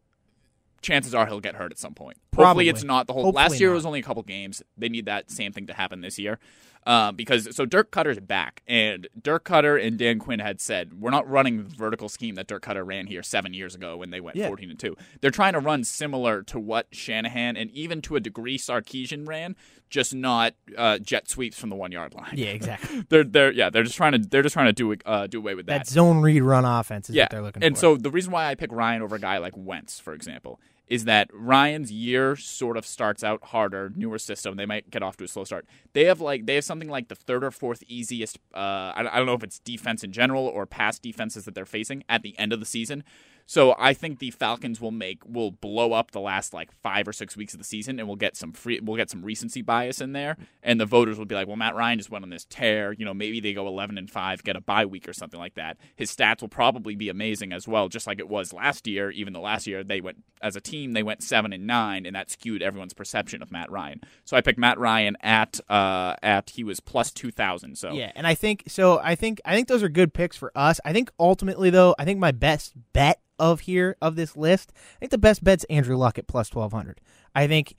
Chances 0.82 1.14
are 1.14 1.26
he'll 1.26 1.40
get 1.40 1.54
hurt 1.54 1.70
at 1.70 1.78
some 1.78 1.94
point. 1.94 2.18
Probably. 2.32 2.46
Hopefully 2.66 2.68
it's 2.70 2.82
not 2.84 3.06
the 3.06 3.12
whole. 3.12 3.22
Hopefully 3.22 3.42
last 3.44 3.60
year 3.60 3.68
not. 3.68 3.72
it 3.74 3.76
was 3.76 3.86
only 3.86 4.00
a 4.00 4.02
couple 4.02 4.22
games. 4.24 4.62
They 4.76 4.88
need 4.88 5.06
that 5.06 5.30
same 5.30 5.52
thing 5.52 5.68
to 5.68 5.72
happen 5.74 6.00
this 6.00 6.18
year. 6.18 6.40
Uh, 6.84 7.12
because 7.12 7.54
so 7.54 7.64
Dirk 7.64 7.92
Koetter's 7.92 8.18
back, 8.18 8.62
and 8.66 9.06
Dirk 9.20 9.44
Koetter 9.44 9.80
and 9.84 9.96
Dan 9.98 10.18
Quinn 10.18 10.40
had 10.40 10.60
said 10.60 11.00
we're 11.00 11.10
not 11.10 11.28
running 11.30 11.58
the 11.58 11.62
vertical 11.76 12.08
scheme 12.08 12.34
that 12.34 12.48
Dirk 12.48 12.64
Koetter 12.64 12.84
ran 12.84 13.06
here 13.06 13.22
seven 13.22 13.54
years 13.54 13.74
ago 13.74 13.96
when 13.96 14.10
they 14.10 14.20
went 14.20 14.36
Yeah. 14.36 14.48
fourteen 14.48 14.70
and 14.70 14.78
two. 14.78 14.96
They're 15.20 15.30
trying 15.30 15.52
to 15.52 15.60
run 15.60 15.84
similar 15.84 16.42
to 16.44 16.58
what 16.58 16.88
Shanahan 16.90 17.56
and 17.56 17.70
even 17.70 18.02
to 18.02 18.16
a 18.16 18.20
degree 18.20 18.58
Sarkisian 18.58 19.28
ran, 19.28 19.54
just 19.90 20.12
not 20.14 20.54
uh, 20.76 20.98
jet 20.98 21.28
sweeps 21.28 21.56
from 21.58 21.70
the 21.70 21.76
one 21.76 21.92
yard 21.92 22.14
line. 22.14 22.34
Yeah, 22.34 22.48
exactly. 22.48 23.04
they're 23.08 23.24
they're 23.24 23.52
yeah 23.52 23.70
they're 23.70 23.84
just 23.84 23.96
trying 23.96 24.12
to 24.12 24.18
they're 24.18 24.42
just 24.42 24.54
trying 24.54 24.66
to 24.66 24.72
do 24.72 24.96
uh, 25.06 25.28
do 25.28 25.38
away 25.38 25.54
with 25.54 25.66
that 25.66 25.86
zone 25.86 26.18
read 26.18 26.42
run 26.42 26.64
offense 26.64 27.08
is 27.08 27.14
yeah. 27.14 27.24
what 27.24 27.30
they're 27.30 27.42
looking 27.42 27.62
and 27.62 27.78
for. 27.78 27.86
And 27.86 27.96
so 27.98 28.02
the 28.02 28.10
reason 28.10 28.32
why 28.32 28.46
I 28.46 28.56
pick 28.56 28.72
Ryan 28.72 29.02
over 29.02 29.16
a 29.16 29.20
guy 29.20 29.38
like 29.38 29.52
Wentz, 29.56 30.00
for 30.00 30.14
example, 30.14 30.58
is 30.88 31.04
that 31.04 31.28
Ryan's 31.32 31.90
year 31.90 32.36
sort 32.36 32.76
of 32.76 32.84
starts 32.84 33.24
out 33.24 33.42
harder, 33.44 33.92
newer 33.94 34.18
system. 34.18 34.56
They 34.56 34.66
might 34.66 34.90
get 34.90 35.02
off 35.02 35.16
to 35.18 35.24
a 35.24 35.28
slow 35.28 35.44
start. 35.44 35.66
They 35.92 36.04
have 36.04 36.20
like 36.20 36.46
they 36.46 36.56
have 36.56 36.64
something 36.64 36.88
like 36.88 37.08
the 37.08 37.14
third 37.14 37.44
or 37.44 37.50
fourth 37.50 37.82
easiest. 37.86 38.38
Uh, 38.54 38.92
I, 38.94 39.08
I 39.12 39.16
don't 39.16 39.26
know 39.26 39.34
if 39.34 39.44
it's 39.44 39.58
defense 39.58 40.04
in 40.04 40.12
general 40.12 40.46
or 40.46 40.66
past 40.66 41.02
defenses 41.02 41.44
that 41.44 41.54
they're 41.54 41.64
facing 41.64 42.04
at 42.08 42.22
the 42.22 42.38
end 42.38 42.52
of 42.52 42.60
the 42.60 42.66
season. 42.66 43.04
So 43.52 43.74
I 43.78 43.92
think 43.92 44.18
the 44.18 44.30
Falcons 44.30 44.80
will 44.80 44.92
make 44.92 45.20
will 45.26 45.50
blow 45.50 45.92
up 45.92 46.12
the 46.12 46.20
last 46.20 46.54
like 46.54 46.72
five 46.72 47.06
or 47.06 47.12
six 47.12 47.36
weeks 47.36 47.52
of 47.52 47.58
the 47.58 47.64
season, 47.64 47.98
and 47.98 48.08
we'll 48.08 48.16
get 48.16 48.34
some 48.34 48.54
free 48.54 48.80
we'll 48.82 48.96
get 48.96 49.10
some 49.10 49.22
recency 49.22 49.60
bias 49.60 50.00
in 50.00 50.14
there, 50.14 50.38
and 50.62 50.80
the 50.80 50.86
voters 50.86 51.18
will 51.18 51.26
be 51.26 51.34
like, 51.34 51.46
well, 51.46 51.56
Matt 51.56 51.74
Ryan 51.74 51.98
just 51.98 52.08
went 52.08 52.24
on 52.24 52.30
this 52.30 52.46
tear. 52.46 52.94
You 52.94 53.04
know, 53.04 53.12
maybe 53.12 53.40
they 53.40 53.52
go 53.52 53.68
eleven 53.68 53.98
and 53.98 54.10
five, 54.10 54.42
get 54.42 54.56
a 54.56 54.62
bye 54.62 54.86
week 54.86 55.06
or 55.06 55.12
something 55.12 55.38
like 55.38 55.56
that. 55.56 55.76
His 55.96 56.10
stats 56.10 56.40
will 56.40 56.48
probably 56.48 56.94
be 56.94 57.10
amazing 57.10 57.52
as 57.52 57.68
well, 57.68 57.90
just 57.90 58.06
like 58.06 58.20
it 58.20 58.28
was 58.30 58.54
last 58.54 58.86
year. 58.86 59.10
Even 59.10 59.34
though 59.34 59.42
last 59.42 59.66
year 59.66 59.84
they 59.84 60.00
went 60.00 60.24
as 60.40 60.56
a 60.56 60.60
team, 60.62 60.92
they 60.92 61.02
went 61.02 61.22
seven 61.22 61.52
and 61.52 61.66
nine, 61.66 62.06
and 62.06 62.16
that 62.16 62.30
skewed 62.30 62.62
everyone's 62.62 62.94
perception 62.94 63.42
of 63.42 63.52
Matt 63.52 63.70
Ryan. 63.70 64.00
So 64.24 64.34
I 64.34 64.40
picked 64.40 64.58
Matt 64.58 64.78
Ryan 64.78 65.14
at 65.20 65.60
uh 65.68 66.16
at 66.22 66.48
he 66.48 66.64
was 66.64 66.80
plus 66.80 67.10
two 67.10 67.30
thousand. 67.30 67.76
So 67.76 67.92
Yeah, 67.92 68.12
and 68.14 68.26
I 68.26 68.34
think 68.34 68.62
so. 68.68 68.98
I 69.00 69.14
think 69.14 69.42
I 69.44 69.54
think 69.54 69.68
those 69.68 69.82
are 69.82 69.90
good 69.90 70.14
picks 70.14 70.38
for 70.38 70.52
us. 70.54 70.80
I 70.86 70.94
think 70.94 71.12
ultimately, 71.20 71.68
though, 71.68 71.94
I 71.98 72.06
think 72.06 72.18
my 72.18 72.32
best 72.32 72.72
bet 72.94 73.20
of 73.42 73.60
here 73.60 73.96
of 74.00 74.14
this 74.14 74.36
list, 74.36 74.72
I 74.74 75.00
think 75.00 75.10
the 75.10 75.18
best 75.18 75.42
bet's 75.42 75.64
Andrew 75.64 75.96
Luck 75.96 76.16
at 76.16 76.28
plus 76.28 76.48
twelve 76.48 76.72
hundred. 76.72 77.00
I 77.34 77.48
think, 77.48 77.74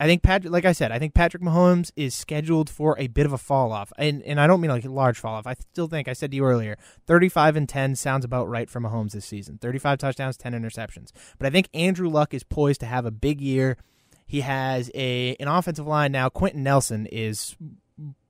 I 0.00 0.06
think 0.06 0.22
Patrick, 0.22 0.52
like 0.52 0.64
I 0.64 0.72
said, 0.72 0.90
I 0.90 0.98
think 0.98 1.14
Patrick 1.14 1.42
Mahomes 1.42 1.92
is 1.94 2.14
scheduled 2.14 2.68
for 2.68 2.98
a 2.98 3.06
bit 3.06 3.24
of 3.24 3.32
a 3.32 3.38
fall 3.38 3.72
off, 3.72 3.92
and 3.96 4.22
and 4.24 4.40
I 4.40 4.48
don't 4.48 4.60
mean 4.60 4.72
like 4.72 4.84
a 4.84 4.90
large 4.90 5.18
fall 5.18 5.36
off. 5.36 5.46
I 5.46 5.54
still 5.54 5.86
think 5.86 6.08
I 6.08 6.14
said 6.14 6.32
to 6.32 6.36
you 6.36 6.44
earlier, 6.44 6.76
thirty 7.06 7.28
five 7.28 7.54
and 7.54 7.68
ten 7.68 7.94
sounds 7.94 8.24
about 8.24 8.48
right 8.48 8.68
for 8.68 8.80
Mahomes 8.80 9.12
this 9.12 9.24
season. 9.24 9.58
Thirty 9.58 9.78
five 9.78 9.98
touchdowns, 9.98 10.36
ten 10.36 10.52
interceptions. 10.52 11.12
But 11.38 11.46
I 11.46 11.50
think 11.50 11.68
Andrew 11.72 12.08
Luck 12.08 12.34
is 12.34 12.42
poised 12.42 12.80
to 12.80 12.86
have 12.86 13.06
a 13.06 13.12
big 13.12 13.40
year. 13.40 13.76
He 14.26 14.40
has 14.40 14.90
a 14.94 15.36
an 15.38 15.46
offensive 15.46 15.86
line 15.86 16.10
now. 16.10 16.28
Quenton 16.28 16.64
Nelson 16.64 17.06
is 17.06 17.56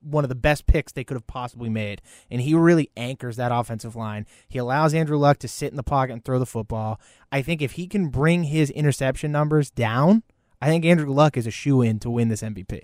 one 0.00 0.25
of 0.25 0.28
the 0.28 0.35
best 0.35 0.66
picks 0.66 0.92
they 0.92 1.04
could 1.04 1.14
have 1.14 1.26
possibly 1.26 1.71
made. 1.71 2.02
And 2.30 2.40
he 2.42 2.54
really 2.54 2.90
anchors 2.97 3.37
that 3.37 3.50
offensive 3.52 3.97
line. 3.97 4.26
He 4.49 4.59
allows 4.59 4.92
Andrew 4.94 5.16
Luck 5.16 5.38
to 5.38 5.49
sit 5.49 5.71
in 5.71 5.76
the 5.76 5.83
pocket 5.83 6.12
and 6.12 6.25
throw 6.25 6.38
the 6.38 6.47
football. 6.47 7.00
I 7.33 7.40
think 7.42 7.62
if 7.62 7.73
he 7.73 7.87
can 7.87 8.09
bring 8.09 8.44
his 8.44 8.71
interception 8.71 9.33
numbers 9.33 9.71
down, 9.71 10.23
I 10.61 10.66
think 10.68 10.85
Andrew 10.85 11.11
Luck 11.12 11.37
is 11.37 11.47
a 11.47 11.50
shoe 11.50 11.80
in 11.83 11.99
to 12.00 12.11
win 12.11 12.28
this 12.28 12.42
MVP. 12.42 12.83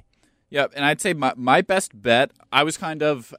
Yep, 0.51 0.73
and 0.75 0.85
I'd 0.85 1.01
say 1.01 1.13
my 1.13 1.33
my 1.37 1.61
best 1.61 2.01
bet. 2.03 2.33
I 2.51 2.63
was 2.65 2.77
kind 2.77 3.03
of. 3.03 3.35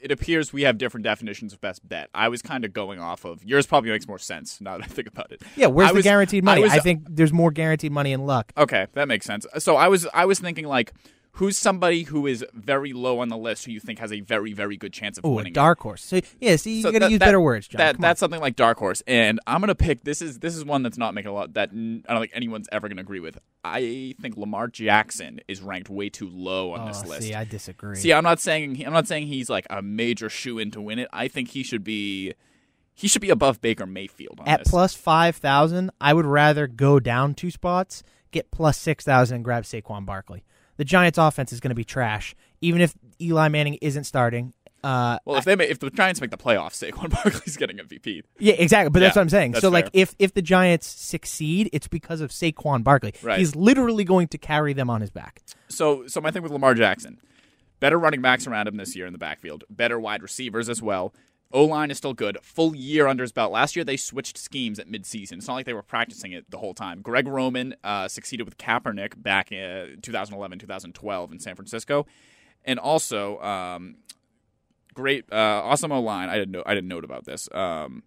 It 0.00 0.10
appears 0.10 0.52
we 0.52 0.62
have 0.62 0.78
different 0.78 1.04
definitions 1.04 1.52
of 1.52 1.60
best 1.60 1.88
bet. 1.88 2.08
I 2.12 2.28
was 2.28 2.42
kind 2.42 2.64
of 2.64 2.72
going 2.72 2.98
off 3.00 3.24
of 3.24 3.44
yours. 3.44 3.66
Probably 3.66 3.90
makes 3.90 4.06
more 4.08 4.18
sense 4.18 4.60
now 4.60 4.76
that 4.78 4.84
I 4.84 4.86
think 4.88 5.08
about 5.08 5.30
it. 5.32 5.42
Yeah, 5.56 5.66
where's 5.66 5.88
I 5.88 5.92
the 5.92 5.96
was- 5.96 6.04
guaranteed 6.04 6.44
money? 6.44 6.62
I, 6.62 6.74
was- 6.74 6.82
think 6.82 7.04
there's 7.08 7.32
more 7.32 7.50
guaranteed 7.50 7.90
money 7.92 8.12
in 8.12 8.26
Luck. 8.26 8.52
Okay, 8.56 8.86
that 8.94 9.08
makes 9.08 9.26
sense. 9.26 9.46
So 9.58 9.76
I 9.76 9.88
was 9.88 10.06
I 10.14 10.24
was 10.24 10.38
thinking 10.40 10.66
like, 10.66 10.92
who's 11.36 11.56
somebody 11.56 12.02
who 12.04 12.26
is 12.26 12.44
very 12.52 12.92
low 12.92 13.18
on 13.20 13.28
the 13.28 13.36
list 13.38 13.64
who 13.64 13.72
you 13.72 13.80
think 13.80 13.98
has 13.98 14.12
a 14.12 14.20
very 14.20 14.52
very 14.52 14.76
good 14.76 14.92
chance 14.92 15.16
of 15.18 15.24
Oh, 15.24 15.30
a 15.30 15.34
winning? 15.36 15.52
it? 15.52 15.54
dark 15.54 15.80
horse. 15.80 16.04
So 16.04 16.20
yeah, 16.40 16.56
see, 16.56 16.76
you 16.76 16.82
So 16.82 16.90
got 16.92 16.98
to 16.98 17.04
that- 17.06 17.10
use 17.10 17.18
that- 17.20 17.24
better 17.26 17.40
words, 17.40 17.68
John. 17.68 17.78
That 17.78 18.00
that's 18.00 18.20
something 18.20 18.40
like 18.40 18.54
dark 18.56 18.78
horse, 18.78 19.02
and 19.06 19.40
I'm 19.46 19.60
gonna 19.60 19.74
pick. 19.74 20.04
This 20.04 20.20
is 20.22 20.38
this 20.40 20.54
is 20.56 20.64
one 20.64 20.82
that's 20.82 20.98
not 20.98 21.14
making 21.14 21.30
a 21.30 21.34
lot 21.34 21.54
that 21.54 21.70
I 21.70 21.74
don't 22.12 22.20
think 22.20 22.32
anyone's 22.34 22.68
ever 22.72 22.88
gonna 22.88 23.00
agree 23.00 23.20
with. 23.20 23.38
I 23.64 24.14
think 24.20 24.36
Lamar 24.36 24.68
Jackson 24.68 25.40
is 25.48 25.60
ranked 25.62 25.88
way 25.88 26.08
too 26.10 26.28
low 26.28 26.72
on 26.72 26.80
oh, 26.80 26.86
this 26.88 27.04
list. 27.06 27.22
see, 27.22 27.34
I 27.34 27.44
disagree. 27.44 27.96
See, 27.96 28.12
I'm 28.12 28.24
not 28.24 28.40
saying 28.40 28.84
I'm 28.86 28.92
not 28.92 29.06
saying 29.08 29.28
he's 29.28 29.48
like 29.48 29.66
a 29.70 29.80
major 29.82 30.28
shoe 30.28 30.58
in 30.58 30.70
to 30.72 30.80
win 30.80 30.98
it. 30.98 31.08
I 31.12 31.28
think 31.28 31.50
he 31.50 31.62
should 31.62 31.84
be 31.84 32.34
he 32.94 33.08
should 33.08 33.22
be 33.22 33.30
above 33.30 33.60
Baker 33.62 33.86
Mayfield 33.86 34.40
on 34.40 34.48
At 34.48 34.60
this. 34.60 34.68
plus 34.68 34.94
five 34.94 35.36
thousand, 35.36 35.92
I 36.00 36.12
would 36.12 36.26
rather 36.26 36.66
go 36.66 37.00
down 37.00 37.34
two 37.34 37.50
spots, 37.50 38.02
get 38.32 38.50
plus 38.50 38.76
six 38.76 39.04
thousand, 39.04 39.36
and 39.36 39.44
grab 39.44 39.62
Saquon 39.64 40.04
Barkley. 40.04 40.44
The 40.76 40.84
Giants' 40.84 41.18
offense 41.18 41.52
is 41.52 41.60
going 41.60 41.70
to 41.70 41.74
be 41.74 41.84
trash, 41.84 42.34
even 42.60 42.80
if 42.80 42.94
Eli 43.20 43.48
Manning 43.48 43.74
isn't 43.82 44.04
starting. 44.04 44.52
Uh, 44.84 45.16
well, 45.24 45.36
if 45.36 45.44
they 45.44 45.54
ma- 45.54 45.62
if 45.62 45.78
the 45.78 45.90
Giants 45.90 46.20
make 46.20 46.30
the 46.32 46.36
playoffs, 46.36 46.72
Saquon 46.82 47.08
Barkley's 47.22 47.56
getting 47.56 47.76
MVP. 47.78 48.22
yeah, 48.40 48.54
exactly. 48.54 48.90
But 48.90 48.98
that's 49.00 49.14
Yeah, 49.14 49.20
what 49.20 49.22
I'm 49.24 49.28
saying. 49.28 49.52
that's 49.52 49.62
So, 49.62 49.68
like, 49.68 49.88
if 49.92 50.14
if 50.18 50.34
the 50.34 50.42
Giants 50.42 50.88
succeed, 50.88 51.70
it's 51.72 51.86
because 51.86 52.20
of 52.20 52.30
Saquon 52.30 52.82
Barkley. 52.82 53.14
Right. 53.22 53.38
He's 53.38 53.54
literally 53.54 54.02
going 54.02 54.26
to 54.28 54.38
carry 54.38 54.72
them 54.72 54.90
on 54.90 55.00
his 55.00 55.10
back. 55.10 55.40
So 55.68 56.06
so 56.08 56.20
my 56.20 56.32
thing 56.32 56.42
with 56.42 56.50
Lamar 56.50 56.74
Jackson, 56.74 57.20
better 57.78 57.96
running 57.98 58.22
backs 58.22 58.48
around 58.48 58.66
him 58.66 58.76
this 58.76 58.96
year 58.96 59.06
in 59.06 59.12
the 59.12 59.18
backfield, 59.20 59.62
better 59.70 60.00
wide 60.00 60.20
receivers 60.20 60.68
as 60.68 60.82
well. 60.82 61.14
O 61.52 61.64
line 61.64 61.90
is 61.90 61.98
still 61.98 62.14
good. 62.14 62.38
Full 62.42 62.74
year 62.74 63.06
under 63.06 63.22
his 63.22 63.32
belt. 63.32 63.52
Last 63.52 63.76
year 63.76 63.84
they 63.84 63.96
switched 63.96 64.38
schemes 64.38 64.78
at 64.78 64.88
midseason. 64.88 65.34
It's 65.34 65.48
not 65.48 65.54
like 65.54 65.66
they 65.66 65.74
were 65.74 65.82
practicing 65.82 66.32
it 66.32 66.50
the 66.50 66.58
whole 66.58 66.74
time. 66.74 67.02
Greg 67.02 67.28
Roman 67.28 67.74
uh, 67.84 68.08
succeeded 68.08 68.44
with 68.44 68.58
Kaepernick 68.58 69.22
back 69.22 69.52
in 69.52 69.98
2011, 70.02 70.58
2012 70.58 71.32
in 71.32 71.38
San 71.38 71.54
Francisco, 71.54 72.06
and 72.64 72.78
also 72.78 73.40
um, 73.40 73.96
great, 74.94 75.24
uh, 75.32 75.62
awesome 75.64 75.92
O 75.92 76.00
line. 76.00 76.28
I 76.28 76.38
didn't 76.38 76.52
know. 76.52 76.62
I 76.64 76.74
didn't 76.74 76.88
note 76.88 77.04
about 77.04 77.24
this. 77.24 77.48
Um, 77.52 78.02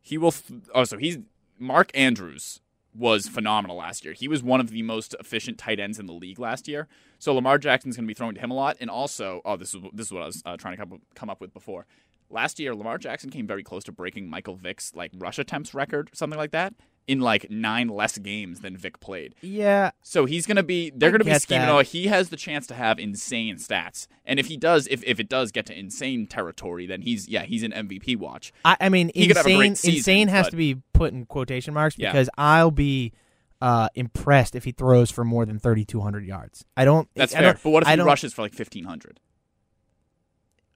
he 0.00 0.18
will. 0.18 0.32
Th- 0.32 0.62
oh, 0.74 0.84
so 0.84 0.98
he's 0.98 1.18
Mark 1.58 1.90
Andrews 1.94 2.60
was 2.94 3.26
phenomenal 3.26 3.76
last 3.76 4.04
year. 4.04 4.14
He 4.14 4.28
was 4.28 4.42
one 4.42 4.60
of 4.60 4.70
the 4.70 4.82
most 4.82 5.16
efficient 5.18 5.58
tight 5.58 5.80
ends 5.80 5.98
in 5.98 6.06
the 6.06 6.12
league 6.12 6.38
last 6.38 6.68
year. 6.68 6.86
So 7.18 7.34
Lamar 7.34 7.58
Jackson's 7.58 7.96
going 7.96 8.04
to 8.04 8.08
be 8.08 8.14
throwing 8.14 8.34
to 8.34 8.40
him 8.40 8.50
a 8.50 8.54
lot, 8.54 8.76
and 8.80 8.88
also, 8.88 9.40
oh, 9.44 9.56
this 9.56 9.74
is 9.74 9.82
this 9.92 10.06
is 10.06 10.12
what 10.12 10.22
I 10.22 10.26
was 10.26 10.42
uh, 10.46 10.56
trying 10.56 10.76
to 10.76 10.78
come 10.78 11.00
come 11.14 11.30
up 11.30 11.40
with 11.40 11.52
before. 11.52 11.86
Last 12.30 12.58
year, 12.58 12.74
Lamar 12.74 12.98
Jackson 12.98 13.30
came 13.30 13.46
very 13.46 13.62
close 13.62 13.84
to 13.84 13.92
breaking 13.92 14.28
Michael 14.28 14.56
Vick's 14.56 14.92
like 14.94 15.12
rush 15.16 15.38
attempts 15.38 15.74
record, 15.74 16.10
something 16.14 16.38
like 16.38 16.50
that, 16.52 16.74
in 17.06 17.20
like 17.20 17.50
nine 17.50 17.88
less 17.88 18.16
games 18.18 18.60
than 18.60 18.76
Vick 18.76 18.98
played. 18.98 19.34
Yeah, 19.42 19.90
So 20.02 20.24
he's 20.24 20.46
gonna 20.46 20.62
be 20.62 20.90
they're 20.96 21.10
I 21.10 21.12
gonna 21.12 21.24
be 21.24 21.34
scheming. 21.34 21.68
Oh, 21.68 21.80
he 21.80 22.06
has 22.06 22.30
the 22.30 22.36
chance 22.36 22.66
to 22.68 22.74
have 22.74 22.98
insane 22.98 23.56
stats, 23.56 24.06
and 24.24 24.40
if 24.40 24.46
he 24.46 24.56
does, 24.56 24.86
if 24.88 25.04
if 25.04 25.20
it 25.20 25.28
does 25.28 25.52
get 25.52 25.66
to 25.66 25.78
insane 25.78 26.26
territory, 26.26 26.86
then 26.86 27.02
he's 27.02 27.28
yeah 27.28 27.42
he's 27.44 27.62
an 27.62 27.72
MVP 27.72 28.16
watch. 28.16 28.52
I, 28.64 28.76
I 28.80 28.88
mean, 28.88 29.10
He 29.14 29.28
could 29.28 29.36
have 29.36 29.46
a 29.46 29.50
insane. 29.50 29.74
season, 29.76 29.96
insane 29.98 30.28
has 30.28 30.46
but- 30.46 30.50
to 30.52 30.56
be 30.56 30.76
put 30.92 31.12
in 31.12 31.26
quotation 31.26 31.74
marks 31.74 31.96
Yeah. 31.98 32.10
because 32.10 32.30
I'll 32.38 32.70
be 32.70 33.12
uh, 33.60 33.88
impressed 33.94 34.54
if 34.56 34.64
he 34.64 34.72
throws 34.72 35.10
for 35.10 35.24
more 35.24 35.46
than 35.46 35.58
3,200 35.58 36.24
yards. 36.26 36.64
I 36.76 36.84
don't. 36.84 37.08
That's 37.14 37.34
I 37.34 37.38
fair. 37.38 37.52
don't- 37.52 37.62
But 37.62 37.70
what 37.70 37.82
if 37.84 37.88
I 37.88 37.96
he 37.96 38.02
rushes 38.02 38.32
for 38.34 38.42
like 38.42 38.54
fifteen 38.54 38.84
hundred? 38.84 39.20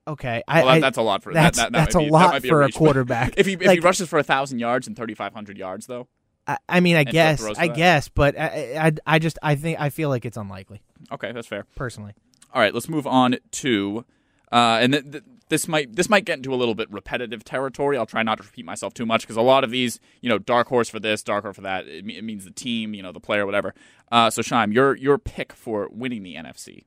Okay, 0.09 0.43
I, 0.49 0.59
Well, 0.62 0.67
that, 0.67 0.73
I- 0.73 0.81
that's 0.81 0.99
a 0.99 1.03
lot 1.03 1.23
for 1.23 1.33
that's 1.33 1.59
that, 1.59 1.65
that, 1.65 1.73
that 1.73 1.85
that's 1.85 1.95
a 1.95 1.99
be, 1.99 2.11
lot 2.11 2.43
for 2.43 2.62
a 2.62 2.65
reach, 2.67 2.75
but 2.75 2.79
quarterback. 2.79 3.35
If 3.37 3.47
he 3.47 3.53
if 3.53 3.71
he 3.71 3.81
rushes 3.81 4.09
for 4.09 4.19
a 4.19 4.23
thousand 4.23 4.59
yards 4.59 4.87
and 4.87 4.97
thirty 4.97 5.15
five 5.15 5.35
hundred 5.35 5.59
yards 5.59 5.87
though, 5.87 6.09
I, 6.47 6.57
I 6.69 6.81
mean, 6.81 6.97
I 6.97 7.05
guess, 7.05 7.45
I 7.45 7.69
guess, 7.69 8.09
but 8.09 8.38
I, 8.38 8.75
I, 9.07 9.15
I 9.15 9.19
just, 9.19 9.38
I 9.43 9.55
think, 9.55 9.79
I 9.79 9.91
feel 9.91 10.09
like 10.09 10.25
it's 10.25 10.38
unlikely 10.38 10.81
okay, 11.12 11.33
that's 11.33 11.47
fair. 11.47 11.67
personally. 11.77 12.15
All 12.55 12.62
right, 12.62 12.73
let's 12.73 12.88
move 12.88 13.07
on 13.07 13.37
to, 13.53 14.07
uh, 14.50 14.79
and 14.81 14.95
th- 14.95 15.12
th- 15.12 15.25
this 15.50 15.69
might 15.69 15.95
this 15.95 16.09
might 16.09 16.25
get 16.25 16.38
into 16.38 16.55
a 16.55 16.57
little 16.57 16.75
bit 16.75 16.91
repetitive 16.91 17.45
territory. 17.45 17.99
I'll 17.99 18.07
try 18.07 18.23
not 18.23 18.38
to 18.38 18.45
repeat 18.45 18.65
myself 18.65 18.95
too 18.95 19.05
much 19.05 19.23
because 19.23 19.37
a 19.37 19.43
lot 19.43 19.65
of 19.65 19.71
these, 19.71 20.00
you 20.23 20.29
know, 20.31 20.38
dark 20.38 20.69
horse 20.69 20.88
for 20.88 20.99
this, 20.99 21.23
dark 21.23 21.45
horse 21.45 21.57
for 21.57 21.62
that, 21.62 21.87
it, 21.87 22.09
it 22.09 22.25
means 22.25 22.45
the 22.47 22.50
team, 22.50 22.95
you 22.95 23.03
know, 23.03 23.12
the 23.12 23.21
player, 23.21 23.45
whatever. 23.45 23.75
Uh, 24.11 24.31
so, 24.31 24.41
Shime, 24.41 24.73
your 24.73 24.97
your 24.97 25.19
pick 25.19 25.53
for 25.53 25.88
winning 25.93 26.23
the 26.23 26.35
NFC. 26.37 26.85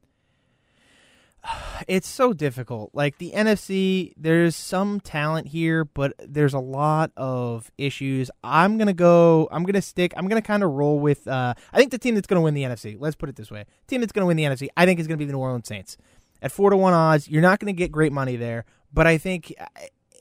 It's 1.87 2.07
so 2.07 2.33
difficult. 2.33 2.91
Like 2.93 3.17
the 3.17 3.31
NFC, 3.31 4.13
there's 4.15 4.55
some 4.55 4.99
talent 4.99 5.47
here, 5.47 5.83
but 5.83 6.13
there's 6.19 6.53
a 6.53 6.59
lot 6.59 7.11
of 7.17 7.71
issues. 7.77 8.29
I'm 8.43 8.77
gonna 8.77 8.93
go. 8.93 9.49
I'm 9.51 9.63
gonna 9.63 9.81
stick. 9.81 10.13
I'm 10.15 10.27
gonna 10.27 10.41
kind 10.41 10.63
of 10.63 10.71
roll 10.71 10.99
with. 10.99 11.27
Uh, 11.27 11.55
I 11.73 11.77
think 11.77 11.91
the 11.91 11.97
team 11.97 12.15
that's 12.15 12.27
gonna 12.27 12.41
win 12.41 12.53
the 12.53 12.63
NFC. 12.63 12.95
Let's 12.99 13.15
put 13.15 13.29
it 13.29 13.35
this 13.35 13.49
way: 13.49 13.65
team 13.87 14.01
that's 14.01 14.11
gonna 14.11 14.27
win 14.27 14.37
the 14.37 14.43
NFC. 14.43 14.67
I 14.77 14.85
think 14.85 14.99
is 14.99 15.07
gonna 15.07 15.17
be 15.17 15.25
the 15.25 15.33
New 15.33 15.39
Orleans 15.39 15.67
Saints. 15.67 15.97
At 16.41 16.51
four 16.51 16.69
to 16.69 16.77
one 16.77 16.93
odds, 16.93 17.27
you're 17.27 17.41
not 17.41 17.59
gonna 17.59 17.73
get 17.73 17.91
great 17.91 18.11
money 18.11 18.35
there, 18.35 18.65
but 18.93 19.07
I 19.07 19.17
think 19.17 19.53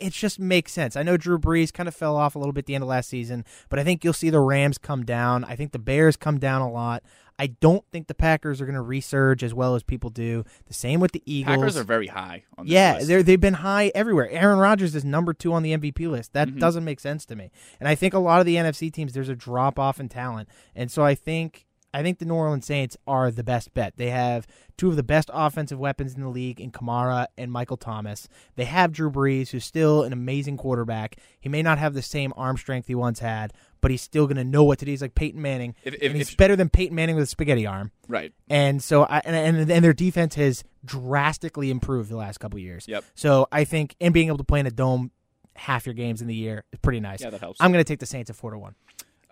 it 0.01 0.13
just 0.13 0.39
makes 0.39 0.73
sense. 0.73 0.97
I 0.97 1.03
know 1.03 1.17
Drew 1.17 1.39
Brees 1.39 1.73
kind 1.73 1.89
of 1.89 1.95
fell 1.95 2.17
off 2.17 2.35
a 2.35 2.39
little 2.39 2.53
bit 2.53 2.61
at 2.61 2.67
the 2.67 2.75
end 2.75 2.83
of 2.83 2.89
last 2.89 3.09
season, 3.09 3.45
but 3.69 3.79
I 3.79 3.85
think 3.85 4.03
you'll 4.05 4.13
see 4.13 4.31
the 4.31 4.41
Rams 4.41 4.79
come 4.79 5.05
down. 5.05 5.45
I 5.45 5.57
think 5.57 5.73
the 5.73 5.79
Bears 5.79 6.17
come 6.17 6.39
down 6.39 6.63
a 6.63 6.71
lot. 6.71 7.03
I 7.39 7.47
don't 7.47 7.83
think 7.91 8.07
the 8.07 8.15
Packers 8.15 8.61
are 8.61 8.67
going 8.67 8.77
to 8.77 8.83
resurge 8.83 9.43
as 9.43 9.55
well 9.55 9.75
as 9.75 9.83
people 9.83 10.11
do. 10.11 10.45
The 10.67 10.75
same 10.75 11.01
with 11.01 11.13
the 11.13 11.23
Eagles. 11.25 11.57
Packers 11.57 11.77
are 11.79 11.85
very 11.85 12.09
high 12.09 12.45
on 12.59 12.67
this 12.67 12.73
yeah, 12.73 12.95
list. 12.97 13.09
they're 13.09 13.23
they've 13.23 13.41
been 13.41 13.55
high 13.55 13.91
everywhere. 13.95 14.29
Aaron 14.31 14.59
Rodgers 14.59 14.95
is 14.95 15.07
number 15.07 15.33
two 15.33 15.53
on 15.55 15.63
the 15.63 15.73
MVP 15.73 16.07
list. 16.07 16.35
That 16.35 16.49
Mhm. 16.49 16.59
doesn't 16.59 16.85
make 16.85 17.01
sense 17.01 17.25
to 17.27 17.37
me. 17.37 17.51
And 17.79 17.89
I 17.89 17.95
think 17.95 18.13
a 18.13 18.19
lot 18.19 18.41
of 18.41 18.47
the 18.47 18.57
NFC 18.57 18.91
teams 18.91 19.15
there's 19.15 19.31
a 19.31 19.35
drop 19.35 19.79
off 19.79 19.99
in 19.99 20.11
talent, 20.11 20.51
and 20.77 20.91
so 20.91 21.03
I 21.03 21.15
think 21.15 21.67
I 21.93 22.03
think 22.03 22.19
the 22.19 22.25
New 22.25 22.35
Orleans 22.35 22.67
Saints 22.67 22.97
are 23.07 23.31
the 23.31 23.43
best 23.43 23.75
bet. 23.75 23.95
They 23.97 24.11
have 24.11 24.47
two 24.77 24.91
of 24.91 24.97
the 24.97 25.03
best 25.03 25.29
offensive 25.33 25.79
weapons 25.79 26.15
in 26.15 26.23
the 26.23 26.29
league 26.29 26.61
in 26.61 26.71
Kamara 26.71 27.27
and 27.37 27.51
Michael 27.51 27.77
Thomas. 27.77 28.29
They 28.57 28.65
have 28.67 28.93
Drew 28.93 29.11
Brees, 29.11 29.51
who's 29.51 29.65
still 29.65 30.05
an 30.05 30.13
amazing 30.13 30.57
quarterback. 30.57 31.17
He 31.41 31.49
may 31.49 31.63
not 31.63 31.79
have 31.79 31.95
the 31.95 32.03
same 32.03 32.33
arm 32.37 32.57
strength 32.57 32.87
he 32.87 32.95
once 32.95 33.19
had, 33.19 33.53
but 33.81 33.91
he's 33.91 34.03
still 34.03 34.27
going 34.27 34.37
to 34.37 34.45
know 34.45 34.63
what 34.63 34.79
to 34.79 34.85
do. 34.85 34.91
He's 34.93 35.03
like 35.03 35.15
Peyton 35.17 35.43
Manning, 35.43 35.75
If- 35.85 35.95
if- 35.95 36.03
and 36.03 36.17
he's 36.17 36.31
if- 36.31 36.37
better 36.37 36.55
than 36.55 36.69
Peyton 36.69 36.95
Manning 36.95 37.17
with 37.17 37.25
a 37.25 37.27
spaghetti 37.27 37.67
arm. 37.67 37.91
right. 38.09 38.33
And 38.49 38.81
so, 38.83 39.03
I, 39.05 39.21
and, 39.25 39.35
and 39.35 39.71
and 39.71 39.85
their 39.85 39.93
defense 39.93 40.37
has 40.37 40.63
drastically 40.85 41.71
improved 41.71 42.09
the 42.11 42.17
last 42.17 42.39
couple 42.39 42.59
of 42.59 42.63
years. 42.63 42.87
Yep. 42.87 43.05
So 43.15 43.49
I 43.51 43.65
think, 43.65 43.97
and 44.01 44.15
being 44.15 44.29
able 44.29 44.39
to 44.39 44.45
play 44.45 44.61
in 44.61 44.67
a 44.67 44.71
dome 44.71 45.11
half 45.57 45.87
your 45.87 45.95
games 45.95 46.23
in 46.23 46.29
the 46.29 46.35
year 46.35 46.65
is 46.73 46.79
pretty 46.79 47.01
nice. 47.01 47.21
Yeah, 47.21 47.31
that 47.31 47.41
helps. 47.41 47.61
I'm 47.61 47.73
going 47.73 47.83
to 47.85 47.89
take 47.89 47.99
the 47.99 48.07
Saints 48.07 48.31
at 48.31 48.37
four 48.37 48.53
to 48.53 48.59
one. 48.59 48.75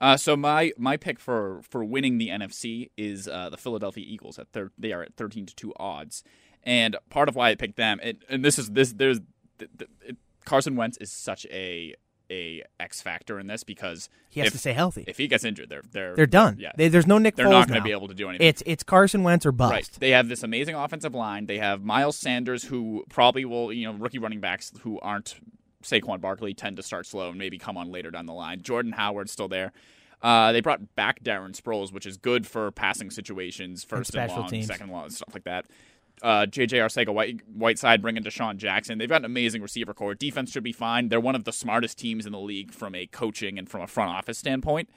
Uh, 0.00 0.16
so 0.16 0.36
my 0.36 0.72
my 0.78 0.96
pick 0.96 1.18
for 1.18 1.60
for 1.62 1.84
winning 1.84 2.18
the 2.18 2.28
NFC 2.28 2.90
is 2.96 3.26
uh, 3.28 3.48
the 3.50 3.56
Philadelphia 3.56 4.04
Eagles 4.06 4.38
at 4.38 4.48
thir- 4.52 4.72
they 4.78 4.92
are 4.92 5.02
at 5.02 5.14
thirteen 5.14 5.44
to 5.46 5.54
two 5.56 5.72
odds, 5.78 6.22
and 6.62 6.96
part 7.10 7.28
of 7.28 7.34
why 7.36 7.50
I 7.50 7.54
picked 7.56 7.76
them 7.76 7.98
and, 8.02 8.18
and 8.28 8.44
this 8.44 8.58
is 8.58 8.70
this 8.70 8.92
there's 8.92 9.18
th- 9.58 9.70
th- 9.78 9.90
it, 10.06 10.16
Carson 10.44 10.76
Wentz 10.76 10.96
is 10.98 11.10
such 11.10 11.46
a 11.50 11.94
a 12.30 12.62
X 12.78 13.00
factor 13.00 13.40
in 13.40 13.46
this 13.46 13.64
because 13.64 14.10
He 14.28 14.40
has 14.40 14.48
if, 14.48 14.52
to 14.52 14.58
stay 14.58 14.74
healthy. 14.74 15.02
if 15.06 15.16
he 15.16 15.28
gets 15.28 15.44
injured 15.44 15.70
they're 15.70 15.82
they're 15.90 16.14
They're 16.14 16.26
done. 16.26 16.58
yeah 16.60 16.72
They, 16.76 16.88
there's 16.88 17.06
no 17.06 17.16
Nick 17.18 17.36
they're 17.36 17.46
Foles 17.46 17.50
not 17.52 17.68
going 17.68 17.80
to 17.80 17.84
be 17.84 17.90
able 17.90 18.06
to 18.08 18.14
do 18.14 18.28
anything. 18.28 18.46
It's 18.46 18.62
it's 18.66 18.82
Carson 18.84 19.22
Wentz 19.22 19.46
or 19.46 19.52
bust. 19.52 19.72
Right. 19.72 19.90
They 19.98 20.10
have 20.10 20.28
this 20.28 20.42
amazing 20.42 20.74
offensive 20.74 21.14
line. 21.14 21.46
They 21.46 21.56
have 21.58 21.82
Miles 21.82 22.16
Sanders, 22.18 22.64
who 22.64 23.04
probably 23.08 23.44
will, 23.46 23.72
you 23.72 23.90
know, 23.90 23.98
rookie 23.98 24.18
running 24.18 24.40
backs 24.40 24.72
who 24.82 25.00
aren't 25.00 25.36
Saquon 25.82 26.20
Barkley 26.20 26.54
tend 26.54 26.76
to 26.76 26.82
start 26.82 27.06
slow 27.06 27.30
and 27.30 27.38
maybe 27.38 27.58
come 27.58 27.76
on 27.76 27.90
later 27.90 28.11
down 28.11 28.26
the 28.26 28.32
line. 28.32 28.62
Jordan 28.62 28.92
Howard's 28.92 29.32
still 29.32 29.49
there. 29.49 29.73
Uh, 30.20 30.52
they 30.52 30.61
brought 30.61 30.97
back 30.97 31.23
Darren 31.23 31.58
Sproles, 31.58 31.92
which 31.92 32.06
is 32.06 32.16
good 32.16 32.47
for 32.47 32.70
passing 32.73 33.11
situations, 33.11 33.85
first 33.85 34.14
and, 34.14 34.25
special 34.25 34.42
long, 34.42 34.50
teams. 34.50 34.66
second 34.66 34.90
long, 34.90 35.11
stuff 35.11 35.32
like 35.32 35.44
that. 35.44 35.66
Uh, 36.20 36.47
JJ 36.47 36.78
Arcega 36.78 37.14
White, 37.14 37.42
Whiteside 37.47 38.02
bringing 38.02 38.25
DeSean 38.25 38.56
Jackson. 38.56 38.99
They've 38.99 39.08
got 39.08 39.20
an 39.20 39.26
amazing 39.26 39.62
receiver 39.62 39.94
core. 39.94 40.16
Defense 40.16 40.50
should 40.50 40.64
be 40.64 40.73
fine. 40.73 41.08
They're 41.08 41.20
one 41.20 41.37
of 41.37 41.44
the 41.44 41.52
smartest 41.52 41.99
teams 41.99 42.26
in 42.26 42.32
the 42.32 42.40
league 42.40 42.73
from 42.73 42.97
a 42.97 43.06
coaching 43.06 43.56
and 43.56 43.68
from 43.68 43.82
a 43.82 43.87
front 43.87 44.11
office 44.11 44.38
standpoint. 44.38 44.88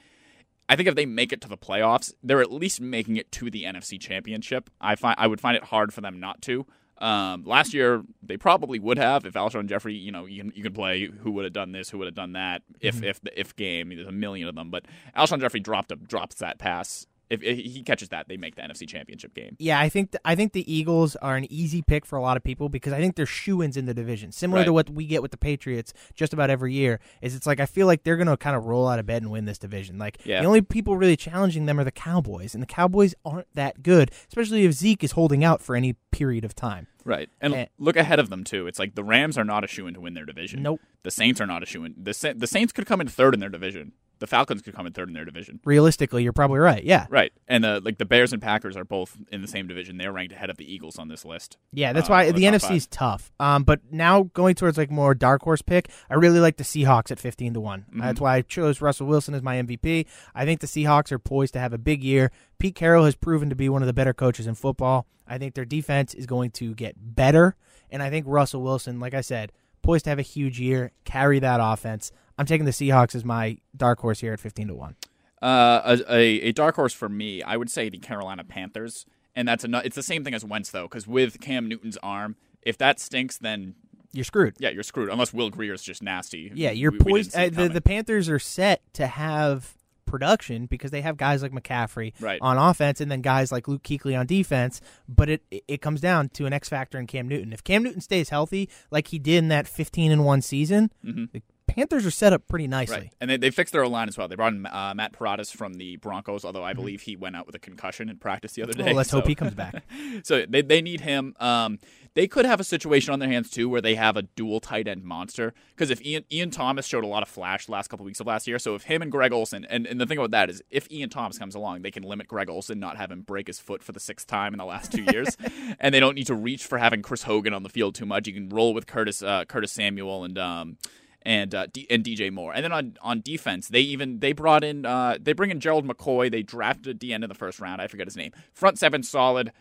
I 0.68 0.74
think 0.74 0.88
if 0.88 0.96
they 0.96 1.06
make 1.06 1.32
it 1.32 1.40
to 1.42 1.48
the 1.48 1.56
playoffs, 1.56 2.12
they're 2.22 2.40
at 2.40 2.50
least 2.50 2.80
making 2.80 3.16
it 3.16 3.30
to 3.32 3.50
the 3.50 3.64
NFC 3.64 4.00
Championship. 4.00 4.70
I 4.80 4.96
find 4.96 5.14
I 5.18 5.26
would 5.28 5.40
find 5.40 5.56
it 5.56 5.64
hard 5.64 5.92
for 5.92 6.00
them 6.00 6.18
not 6.18 6.42
to. 6.42 6.66
Um, 6.98 7.44
last 7.44 7.74
year, 7.74 8.02
they 8.22 8.36
probably 8.36 8.78
would 8.78 8.96
have 8.98 9.26
if 9.26 9.34
Alshon 9.34 9.66
Jeffery, 9.66 9.94
you 9.94 10.12
know, 10.12 10.26
you 10.26 10.42
can 10.42 10.52
you 10.54 10.62
can 10.62 10.72
play 10.72 11.06
who 11.06 11.32
would 11.32 11.44
have 11.44 11.52
done 11.52 11.72
this, 11.72 11.90
who 11.90 11.98
would 11.98 12.06
have 12.06 12.14
done 12.14 12.32
that, 12.34 12.62
if 12.80 12.96
Mm-hmm. 12.96 13.04
if 13.04 13.20
the 13.22 13.40
if 13.40 13.56
game. 13.56 13.88
There's 13.88 14.06
a 14.06 14.12
million 14.12 14.48
of 14.48 14.54
them, 14.54 14.70
but 14.70 14.84
Alshon 15.16 15.40
Jeffery 15.40 15.60
dropped 15.60 15.90
a, 15.90 15.96
drops 15.96 16.36
that 16.36 16.58
pass. 16.58 17.06
If, 17.32 17.42
if 17.42 17.56
he 17.58 17.82
catches 17.82 18.10
that, 18.10 18.28
they 18.28 18.36
make 18.36 18.56
the 18.56 18.62
NFC 18.62 18.86
Championship 18.86 19.34
game. 19.34 19.56
Yeah, 19.58 19.80
I 19.80 19.88
think 19.88 20.12
th- 20.12 20.20
I 20.24 20.34
think 20.34 20.52
the 20.52 20.70
Eagles 20.72 21.16
are 21.16 21.34
an 21.36 21.50
easy 21.50 21.80
pick 21.82 22.04
for 22.04 22.16
a 22.16 22.22
lot 22.22 22.36
of 22.36 22.44
people 22.44 22.68
because 22.68 22.92
I 22.92 22.98
think 23.00 23.16
they're 23.16 23.26
shoo-ins 23.26 23.76
in 23.76 23.86
the 23.86 23.94
division, 23.94 24.32
similar 24.32 24.64
to 24.64 24.72
what 24.72 24.90
we 24.90 25.06
get 25.06 25.22
with 25.22 25.30
the 25.30 25.36
Patriots 25.38 25.92
just 26.14 26.32
about 26.32 26.50
every 26.50 26.74
year. 26.74 27.00
Is 27.22 27.34
it's 27.34 27.46
like 27.46 27.58
I 27.58 27.66
feel 27.66 27.86
like 27.86 28.02
they're 28.04 28.16
going 28.18 28.26
to 28.28 28.36
kind 28.36 28.54
of 28.54 28.66
roll 28.66 28.86
out 28.86 28.98
of 28.98 29.06
bed 29.06 29.22
and 29.22 29.30
win 29.30 29.46
this 29.46 29.58
division. 29.58 29.98
Like 29.98 30.18
Yeah. 30.24 30.40
the 30.42 30.46
only 30.46 30.62
people 30.62 30.96
really 30.96 31.16
challenging 31.16 31.66
them 31.66 31.80
are 31.80 31.84
the 31.84 31.90
Cowboys, 31.90 32.54
and 32.54 32.62
the 32.62 32.66
Cowboys 32.66 33.14
aren't 33.24 33.52
that 33.54 33.82
good, 33.82 34.10
especially 34.28 34.64
if 34.64 34.72
Zeke 34.74 35.02
is 35.02 35.12
holding 35.12 35.42
out 35.42 35.62
for 35.62 35.74
any 35.74 35.94
period 36.10 36.44
of 36.44 36.54
time. 36.54 36.86
Right, 37.04 37.28
and 37.40 37.54
Eh. 37.54 37.66
look 37.78 37.96
ahead 37.96 38.20
of 38.20 38.28
them 38.30 38.44
too. 38.44 38.66
It's 38.66 38.78
like 38.78 38.94
the 38.94 39.02
Rams 39.02 39.36
are 39.38 39.44
not 39.44 39.64
a 39.64 39.66
shoe 39.66 39.86
in 39.86 39.94
to 39.94 40.00
win 40.00 40.14
their 40.14 40.24
division. 40.26 40.62
Nope. 40.62 40.80
The 41.02 41.10
Saints 41.10 41.40
are 41.40 41.46
not 41.46 41.62
a 41.62 41.66
shoe 41.66 41.84
in. 41.84 41.94
The 41.96 42.14
Sa- 42.14 42.34
the 42.36 42.46
Saints 42.46 42.72
could 42.72 42.86
come 42.86 43.00
in 43.00 43.08
third 43.08 43.34
in 43.34 43.40
their 43.40 43.48
division. 43.48 43.92
The 44.22 44.28
Falcons 44.28 44.62
could 44.62 44.72
come 44.72 44.86
in 44.86 44.92
third 44.92 45.08
in 45.08 45.14
their 45.14 45.24
division. 45.24 45.58
Realistically, 45.64 46.22
you're 46.22 46.32
probably 46.32 46.60
right. 46.60 46.84
Yeah, 46.84 47.06
Right, 47.10 47.32
and 47.48 47.64
uh, 47.64 47.80
like 47.82 47.98
the 47.98 48.04
Bears 48.04 48.32
and 48.32 48.40
Packers 48.40 48.76
are 48.76 48.84
both 48.84 49.16
in 49.32 49.42
the 49.42 49.48
same 49.48 49.66
division. 49.66 49.96
They're 49.96 50.12
ranked 50.12 50.32
ahead 50.32 50.48
of 50.48 50.58
the 50.58 50.72
Eagles 50.72 50.96
on 50.96 51.08
this 51.08 51.24
list. 51.24 51.56
Yeah, 51.72 51.92
that's 51.92 52.08
Uh, 52.08 52.12
why 52.12 52.26
the 52.30 52.34
the 52.34 52.44
NFC 52.44 52.76
is 52.76 52.86
tough. 52.86 53.32
Um, 53.40 53.64
but 53.64 53.80
now 53.90 54.22
going 54.32 54.54
towards 54.54 54.78
like 54.78 54.92
more 54.92 55.12
dark 55.16 55.42
horse 55.42 55.60
pick, 55.60 55.88
I 56.08 56.14
really 56.14 56.38
like 56.38 56.56
the 56.56 56.62
Seahawks 56.62 57.10
at 57.10 57.18
fifteen 57.18 57.52
to 57.54 57.60
one. 57.60 57.80
Mm-hmm. 57.90 58.00
That's 58.00 58.20
why 58.20 58.36
I 58.36 58.42
chose 58.42 58.80
Russell 58.80 59.08
Wilson 59.08 59.34
as 59.34 59.42
my 59.42 59.56
MVP. 59.56 60.06
I 60.36 60.44
think 60.44 60.60
the 60.60 60.68
Seahawks 60.68 61.10
are 61.10 61.18
poised 61.18 61.54
to 61.54 61.58
have 61.58 61.72
a 61.72 61.78
big 61.78 62.04
year. 62.04 62.30
Pete 62.60 62.76
Carroll 62.76 63.04
has 63.06 63.16
proven 63.16 63.50
to 63.50 63.56
be 63.56 63.68
one 63.68 63.82
of 63.82 63.86
the 63.86 63.92
better 63.92 64.14
coaches 64.14 64.46
in 64.46 64.54
football. 64.54 65.08
I 65.26 65.36
think 65.38 65.54
their 65.54 65.64
defense 65.64 66.14
is 66.14 66.26
going 66.26 66.52
to 66.52 66.76
get 66.76 66.94
better, 66.96 67.56
and 67.90 68.04
I 68.04 68.08
think 68.08 68.26
Russell 68.28 68.62
Wilson, 68.62 69.00
like 69.00 69.14
I 69.14 69.20
said, 69.20 69.50
poised 69.82 70.04
to 70.04 70.10
have 70.10 70.20
a 70.20 70.22
huge 70.22 70.60
year, 70.60 70.92
carry 71.04 71.40
that 71.40 71.58
offense. 71.60 72.12
I'm 72.42 72.46
taking 72.46 72.64
the 72.64 72.72
Seahawks 72.72 73.14
as 73.14 73.24
my 73.24 73.58
dark 73.76 74.00
horse 74.00 74.18
here 74.20 74.32
at 74.32 74.40
fifteen 74.40 74.66
to 74.68 74.74
one. 74.74 74.96
Uh, 75.40 75.98
a, 76.08 76.14
a, 76.40 76.52
dark 76.52 76.76
horse 76.76 76.92
for 76.92 77.08
me, 77.08 77.42
I 77.42 77.56
would 77.56 77.68
say 77.70 77.88
the 77.88 77.98
Carolina 77.98 78.44
Panthers, 78.44 79.06
and 79.34 79.46
that's 79.48 79.64
a, 79.64 79.82
it's 79.84 79.96
the 79.96 80.02
same 80.02 80.22
thing 80.24 80.34
as 80.34 80.44
Wentz 80.44 80.70
though, 80.70 80.84
because 80.84 81.06
with 81.06 81.40
Cam 81.40 81.68
Newton's 81.68 81.96
arm, 82.02 82.36
if 82.62 82.78
that 82.78 83.00
stinks, 83.00 83.38
then 83.38 83.74
You're 84.12 84.24
screwed. 84.24 84.54
yeah, 84.60 84.68
you're 84.70 84.82
screwed. 84.84 85.08
Unless 85.08 85.32
Will 85.32 85.50
Grier's 85.50 85.82
just 85.82 86.02
nasty. 86.02 86.52
Yeah, 86.54 86.70
you're 86.70 86.92
We- 86.92 86.98
we 86.98 87.12
poised. 87.12 87.36
Uh, 87.36 87.48
the 87.48 87.68
the 87.68 87.80
Panthers 87.80 88.28
are 88.28 88.38
set 88.38 88.82
to 88.94 89.06
have 89.06 89.74
production 90.04 90.66
because 90.66 90.90
they 90.90 91.00
have 91.00 91.16
guys 91.16 91.42
like 91.42 91.52
McCaffrey 91.52 92.12
Right. 92.20 92.38
on 92.42 92.58
offense, 92.58 93.00
and 93.00 93.10
then 93.10 93.22
guys 93.22 93.50
like 93.50 93.66
Luke 93.66 93.82
Kuechly 93.82 94.16
on 94.18 94.26
defense. 94.26 94.80
But 95.08 95.28
it 95.30 95.42
it- 95.66 95.80
comes 95.82 96.00
down 96.00 96.28
to 96.34 96.46
an 96.46 96.52
X 96.52 96.68
factor 96.68 96.98
in 96.98 97.06
Cam 97.06 97.26
Newton. 97.26 97.52
If 97.52 97.64
Cam 97.64 97.82
Newton 97.82 98.00
stays 98.02 98.28
healthy, 98.28 98.68
like 98.90 99.08
he 99.08 99.18
did 99.18 99.38
in 99.38 99.48
that 99.48 99.66
15 99.66 100.12
and 100.12 100.24
one 100.24 100.42
season, 100.42 100.92
the 101.02 101.42
Panthers 101.66 102.04
are 102.04 102.10
set 102.10 102.32
up 102.32 102.46
pretty 102.48 102.66
nicely. 102.66 102.96
Mm-hmm. 102.96 103.02
Right, 103.02 103.12
and 103.20 103.30
they, 103.30 103.36
they 103.36 103.50
fixed 103.50 103.72
their 103.72 103.84
own 103.84 103.92
line 103.92 104.08
as 104.08 104.18
well. 104.18 104.28
They 104.28 104.36
brought 104.36 104.52
in 104.52 104.66
uh, 104.66 104.92
Matt 104.94 105.12
Paradis 105.12 105.50
from 105.50 105.74
the 105.74 105.96
Broncos, 105.96 106.44
although 106.44 106.64
I 106.64 106.72
believe 106.72 107.02
he 107.02 107.16
went 107.16 107.36
out 107.36 107.46
with 107.46 107.54
a 107.54 107.58
concussion 107.58 108.08
in 108.08 108.18
practice 108.18 108.52
the 108.52 108.62
other 108.62 108.72
day. 108.72 108.84
Well, 108.84 108.94
let's 108.94 109.10
so- 109.10 109.18
hope 109.18 109.28
he 109.28 109.34
comes 109.34 109.54
back. 109.54 109.82
so 110.22 110.44
they, 110.48 110.62
they 110.62 110.82
need 110.82 111.00
him. 111.00 111.34
Um, 111.40 111.78
they 112.14 112.26
could 112.26 112.44
have 112.44 112.60
a 112.60 112.64
situation 112.64 113.12
on 113.12 113.18
their 113.18 113.28
hands 113.28 113.50
too 113.50 113.68
where 113.68 113.80
they 113.80 113.94
have 113.94 114.16
a 114.16 114.22
dual 114.22 114.60
tight 114.60 114.86
end 114.86 115.02
monster. 115.04 115.54
Because 115.70 115.90
if 115.90 116.04
Ian, 116.04 116.24
Ian 116.30 116.50
Thomas 116.50 116.86
showed 116.86 117.04
a 117.04 117.06
lot 117.06 117.22
of 117.22 117.28
flash 117.28 117.68
last 117.68 117.88
couple 117.88 118.04
weeks 118.04 118.20
of 118.20 118.26
last 118.26 118.46
year, 118.46 118.58
so 118.58 118.74
if 118.74 118.82
him 118.82 119.02
and 119.02 119.10
Greg 119.10 119.32
Olsen, 119.32 119.64
and, 119.64 119.86
and 119.86 120.00
the 120.00 120.06
thing 120.06 120.18
about 120.18 120.32
that 120.32 120.50
is 120.50 120.62
if 120.70 120.90
Ian 120.90 121.08
Thomas 121.08 121.38
comes 121.38 121.54
along, 121.54 121.82
they 121.82 121.90
can 121.90 122.02
limit 122.02 122.28
Greg 122.28 122.50
Olsen, 122.50 122.78
not 122.78 122.96
have 122.96 123.10
him 123.10 123.22
break 123.22 123.46
his 123.46 123.58
foot 123.58 123.82
for 123.82 123.92
the 123.92 124.00
sixth 124.00 124.26
time 124.26 124.52
in 124.52 124.58
the 124.58 124.64
last 124.64 124.92
two 124.92 125.04
years, 125.04 125.36
and 125.80 125.94
they 125.94 126.00
don't 126.00 126.14
need 126.14 126.26
to 126.26 126.34
reach 126.34 126.66
for 126.66 126.78
having 126.78 127.02
Chris 127.02 127.22
Hogan 127.22 127.54
on 127.54 127.62
the 127.62 127.68
field 127.68 127.94
too 127.94 128.06
much. 128.06 128.26
You 128.26 128.34
can 128.34 128.48
roll 128.48 128.74
with 128.74 128.86
Curtis 128.86 129.22
uh, 129.22 129.44
Curtis 129.46 129.72
Samuel 129.72 130.24
and. 130.24 130.38
Um, 130.38 130.76
and 131.24 131.54
uh, 131.54 131.66
D- 131.72 131.86
and 131.90 132.04
DJ 132.04 132.32
Moore. 132.32 132.52
And 132.54 132.64
then 132.64 132.72
on, 132.72 132.96
on 133.02 133.20
defense, 133.20 133.68
they 133.68 133.80
even 133.80 134.20
they 134.20 134.32
brought 134.32 134.64
in 134.64 134.84
uh, 134.86 135.18
they 135.20 135.32
bring 135.32 135.50
in 135.50 135.60
Gerald 135.60 135.86
McCoy. 135.86 136.30
They 136.30 136.42
drafted 136.42 136.88
at 136.96 137.00
the 137.00 137.12
end 137.12 137.24
of 137.24 137.28
the 137.28 137.34
first 137.34 137.60
round. 137.60 137.80
I 137.80 137.86
forget 137.86 138.06
his 138.06 138.16
name. 138.16 138.32
Front 138.52 138.78
seven 138.78 139.02
solid. 139.02 139.52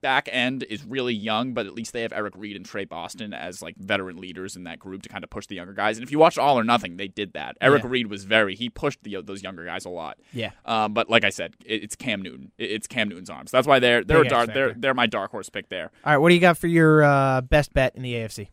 Back 0.00 0.28
end 0.30 0.64
is 0.64 0.84
really 0.84 1.14
young, 1.14 1.54
but 1.54 1.64
at 1.64 1.72
least 1.72 1.94
they 1.94 2.02
have 2.02 2.12
Eric 2.12 2.34
Reid 2.36 2.56
and 2.56 2.66
Tre 2.66 2.84
Boston 2.84 3.32
as 3.32 3.62
like 3.62 3.74
veteran 3.78 4.18
leaders 4.18 4.54
in 4.54 4.64
that 4.64 4.78
group 4.78 5.00
to 5.00 5.08
kind 5.08 5.24
of 5.24 5.30
push 5.30 5.46
the 5.46 5.54
younger 5.54 5.72
guys. 5.72 5.96
And 5.96 6.04
if 6.04 6.12
you 6.12 6.18
watch 6.18 6.36
All 6.36 6.58
or 6.58 6.62
Nothing, 6.64 6.98
they 6.98 7.08
did 7.08 7.32
that. 7.32 7.56
Eric 7.58 7.84
Yeah. 7.84 7.88
Reid 7.88 8.06
was 8.08 8.24
very 8.24 8.54
he 8.54 8.68
pushed 8.68 9.02
the, 9.02 9.22
those 9.22 9.42
younger 9.42 9.64
guys 9.64 9.86
a 9.86 9.88
lot. 9.88 10.18
Yeah. 10.34 10.50
Um, 10.66 10.92
but 10.92 11.08
like 11.08 11.24
I 11.24 11.30
said, 11.30 11.54
it, 11.64 11.84
it's 11.84 11.96
Cam 11.96 12.20
Newton. 12.20 12.52
It- 12.58 12.70
it's 12.72 12.86
Cam 12.86 13.08
Newton's 13.08 13.30
arms. 13.30 13.50
That's 13.50 13.66
why 13.66 13.78
they're 13.78 14.04
they're 14.04 14.18
Big 14.18 14.26
a 14.26 14.28
dark, 14.28 14.52
they're 14.52 14.74
they're 14.74 14.92
my 14.92 15.06
dark 15.06 15.30
horse 15.30 15.48
pick 15.48 15.70
there. 15.70 15.90
All 16.04 16.12
right, 16.12 16.18
what 16.18 16.28
do 16.28 16.34
you 16.34 16.40
got 16.42 16.58
for 16.58 16.66
your 16.66 17.02
uh, 17.02 17.40
best 17.40 17.72
bet 17.72 17.96
in 17.96 18.02
the 18.02 18.12
AFC? 18.12 18.48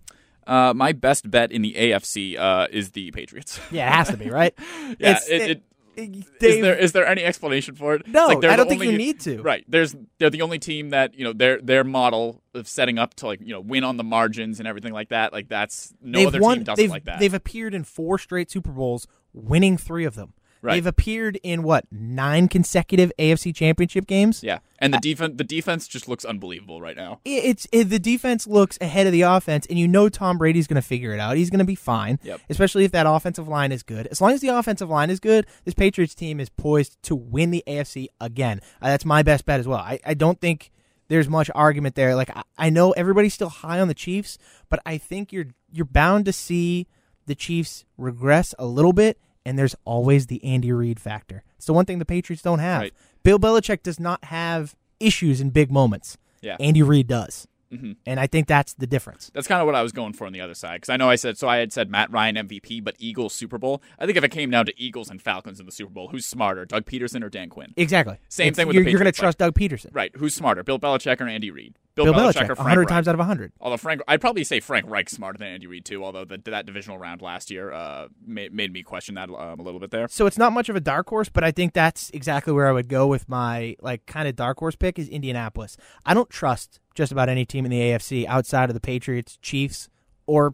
Uh, 0.47 0.73
my 0.75 0.91
best 0.91 1.29
bet 1.29 1.51
in 1.51 1.61
the 1.61 1.73
AFC 1.73 2.37
uh, 2.37 2.67
is 2.71 2.91
the 2.91 3.11
Patriots. 3.11 3.59
Yeah, 3.71 3.87
it 3.89 3.93
has 3.93 4.09
to 4.09 4.17
be 4.17 4.29
right. 4.29 4.53
yeah, 4.99 5.11
It's- 5.11 5.27
it, 5.29 5.41
it- 5.51 5.63
it, 5.97 6.15
Is 6.15 6.25
is 6.55 6.61
there 6.61 6.75
is 6.77 6.91
there 6.93 7.05
any 7.05 7.21
explanation 7.21 7.75
for 7.75 7.95
it? 7.95 8.07
No, 8.07 8.27
like 8.27 8.45
I 8.45 8.55
don't 8.55 8.69
think 8.69 8.79
only- 8.81 8.93
you 8.93 8.97
need 8.97 9.19
to. 9.21 9.41
Right. 9.41 9.65
There's 9.67 9.93
they're 10.19 10.29
the 10.29 10.41
only 10.41 10.57
team 10.57 10.91
that 10.91 11.13
you 11.15 11.25
know 11.25 11.33
their 11.33 11.59
their 11.61 11.83
model 11.83 12.41
of 12.55 12.69
setting 12.69 12.97
up 12.97 13.13
to 13.15 13.25
like 13.27 13.41
you 13.41 13.53
know 13.53 13.59
win 13.59 13.83
on 13.83 13.97
the 13.97 14.03
margins 14.03 14.59
and 14.59 14.67
everything 14.69 14.93
like 14.93 15.09
that. 15.09 15.33
Like 15.33 15.49
that's 15.49 15.93
no 16.01 16.17
they've 16.19 16.27
other 16.29 16.39
won, 16.39 16.55
team 16.59 16.63
doesn't 16.63 16.81
they've, 16.81 16.89
like 16.89 17.03
that. 17.05 17.19
They've 17.19 17.33
appeared 17.33 17.73
in 17.73 17.83
four 17.83 18.17
straight 18.17 18.49
Super 18.49 18.71
Bowls, 18.71 19.05
winning 19.33 19.77
three 19.77 20.05
of 20.05 20.15
them. 20.15 20.33
Right. 20.63 20.73
They've 20.75 20.85
appeared 20.85 21.39
in 21.41 21.63
what 21.63 21.85
nine 21.91 22.47
consecutive 22.47 23.11
AFC 23.17 23.55
Championship 23.55 24.05
games. 24.05 24.43
yeah, 24.43 24.59
and 24.77 24.93
the 24.93 24.99
defense 24.99 25.33
the 25.37 25.43
defense 25.43 25.87
just 25.87 26.07
looks 26.07 26.23
unbelievable 26.23 26.79
right 26.79 26.95
now. 26.95 27.19
It's 27.25 27.65
it, 27.71 27.85
the 27.85 27.97
defense 27.97 28.45
looks 28.45 28.77
ahead 28.79 29.07
of 29.07 29.11
the 29.11 29.21
offense, 29.23 29.65
and 29.67 29.79
you 29.79 29.87
know 29.87 30.07
Tom 30.07 30.37
Brady's 30.37 30.67
going 30.67 30.81
to 30.81 30.87
figure 30.87 31.13
it 31.13 31.19
out. 31.19 31.35
He's 31.35 31.49
going 31.49 31.59
to 31.59 31.65
be 31.65 31.73
fine, 31.75 32.19
Yep. 32.23 32.41
especially 32.49 32.85
if 32.85 32.91
that 32.91 33.07
offensive 33.07 33.47
line 33.47 33.71
is 33.71 33.81
good. 33.81 34.05
As 34.07 34.21
long 34.21 34.33
as 34.33 34.41
the 34.41 34.49
offensive 34.49 34.89
line 34.89 35.09
is 35.09 35.19
good, 35.19 35.47
this 35.65 35.73
Patriots 35.73 36.13
team 36.13 36.39
is 36.39 36.49
poised 36.49 37.01
to 37.03 37.15
win 37.15 37.49
the 37.49 37.63
AFC 37.67 38.07
again. 38.19 38.61
Uh, 38.81 38.89
that's 38.89 39.05
my 39.05 39.23
best 39.23 39.45
bet 39.45 39.59
as 39.59 39.67
well. 39.67 39.79
I, 39.79 39.99
I 40.05 40.13
don't 40.13 40.39
think 40.39 40.69
there's 41.07 41.27
much 41.27 41.49
argument 41.55 41.95
there. 41.95 42.13
Like 42.15 42.29
I, 42.35 42.43
I 42.57 42.69
know 42.69 42.91
everybody's 42.91 43.33
still 43.33 43.49
high 43.49 43.79
on 43.79 43.87
the 43.87 43.93
Chiefs, 43.95 44.37
but 44.69 44.79
I 44.85 44.99
think 44.99 45.33
you're 45.33 45.47
you're 45.71 45.85
bound 45.85 46.25
to 46.25 46.33
see 46.33 46.85
the 47.25 47.33
Chiefs 47.35 47.83
regress 47.97 48.53
a 48.59 48.65
little 48.65 48.93
bit, 48.93 49.17
and 49.45 49.57
there's 49.57 49.75
always 49.85 50.27
the 50.27 50.43
Andy 50.43 50.71
Reid 50.71 50.99
factor. 50.99 51.43
It's 51.57 51.65
the 51.67 51.73
one 51.73 51.85
thing 51.85 51.99
the 51.99 52.05
Patriots 52.05 52.41
don't 52.43 52.59
have. 52.59 52.81
Right. 52.81 52.93
Bill 53.23 53.39
Belichick 53.39 53.83
does 53.83 53.99
not 53.99 54.23
have 54.25 54.75
issues 54.99 55.41
in 55.41 55.49
big 55.51 55.71
moments. 55.71 56.17
Yeah. 56.41 56.57
Andy 56.59 56.81
Reid 56.81 57.07
does. 57.07 57.47
Mhm. 57.71 57.95
And 58.05 58.19
I 58.19 58.27
think 58.27 58.47
that's 58.47 58.73
the 58.73 58.85
difference. 58.85 59.31
That's 59.33 59.47
kind 59.47 59.61
of 59.61 59.65
what 59.65 59.75
I 59.75 59.81
was 59.81 59.93
going 59.93 60.11
for 60.11 60.27
on 60.27 60.33
the 60.33 60.41
other 60.41 60.53
side 60.53 60.81
because 60.81 60.89
I 60.89 60.97
know 60.97 61.09
I 61.09 61.15
said 61.15 61.37
so. 61.37 61.47
I 61.47 61.57
had 61.57 61.71
said 61.71 61.89
Matt 61.89 62.11
Ryan 62.11 62.35
MVP, 62.35 62.83
but 62.83 62.95
Eagles 62.99 63.33
Super 63.33 63.57
Bowl. 63.57 63.81
I 63.97 64.05
think 64.05 64.17
if 64.17 64.25
it 64.25 64.29
came 64.31 64.49
down 64.49 64.65
to 64.65 64.73
Eagles 64.75 65.09
and 65.09 65.21
Falcons 65.21 65.57
in 65.57 65.65
the 65.65 65.71
Super 65.71 65.91
Bowl, 65.93 66.09
who's 66.09 66.25
smarter, 66.25 66.65
Doug 66.65 66.83
Pederson 66.85 67.23
or 67.23 67.29
Dan 67.29 67.47
Quinn? 67.47 67.73
Exactly. 67.77 68.17
Same 68.27 68.47
It's- 68.47 68.57
thing 68.57 68.67
with 68.67 68.75
you're, 68.75 68.83
you're 68.85 68.99
going 68.99 69.05
to 69.11 69.17
trust 69.17 69.37
Doug 69.37 69.53
Pederson. 69.55 69.87
Right? 69.93 70.11
Who's 70.17 70.35
smarter, 70.35 70.63
Bill 70.65 70.79
Belichick 70.79 71.21
or 71.21 71.27
Andy 71.29 71.49
Reid? 71.49 71.75
Bill, 71.95 72.09
or 72.09 72.13
Belichick, 72.13 72.33
Frank 72.33 72.57
100 72.57 72.81
Reich? 72.81 72.87
times 72.87 73.07
out 73.07 73.15
of 73.15 73.19
100. 73.19 73.51
Although 73.59 73.77
Frank, 73.77 74.01
I'd 74.07 74.21
probably 74.21 74.43
say 74.43 74.59
Frank 74.59 74.89
Reich's 74.89 75.13
smarter 75.13 75.37
than 75.37 75.49
Andy 75.49 75.67
Reid 75.67 75.85
too. 75.85 76.03
Although 76.03 76.25
the, 76.25 76.37
that 76.45 76.65
divisional 76.65 76.97
round 76.97 77.21
last 77.21 77.51
year 77.51 77.71
uh, 77.71 78.07
made, 78.25 78.53
made 78.53 78.71
me 78.71 78.83
question 78.83 79.15
that 79.15 79.29
um, 79.29 79.59
a 79.59 79.63
little 79.63 79.79
bit 79.79 79.91
there. 79.91 80.07
So 80.07 80.25
it's 80.25 80.37
not 80.37 80.53
much 80.53 80.69
of 80.69 80.75
a 80.75 80.79
dark 80.79 81.09
horse, 81.09 81.29
but 81.29 81.43
I 81.43 81.51
think 81.51 81.73
that's 81.73 82.09
exactly 82.11 82.53
where 82.53 82.67
I 82.67 82.71
would 82.71 82.87
go 82.87 83.07
with 83.07 83.27
my 83.27 83.75
like 83.81 84.05
kind 84.05 84.27
of 84.27 84.35
dark 84.35 84.59
horse 84.59 84.75
pick 84.75 84.97
is 84.97 85.09
Indianapolis. 85.09 85.77
I 86.05 86.13
don't 86.13 86.29
trust 86.29 86.79
just 86.95 87.11
about 87.11 87.29
any 87.29 87.45
team 87.45 87.65
in 87.65 87.71
the 87.71 87.79
AFC 87.79 88.25
outside 88.25 88.69
of 88.69 88.73
the 88.73 88.81
Patriots, 88.81 89.37
Chiefs, 89.41 89.89
or 90.25 90.53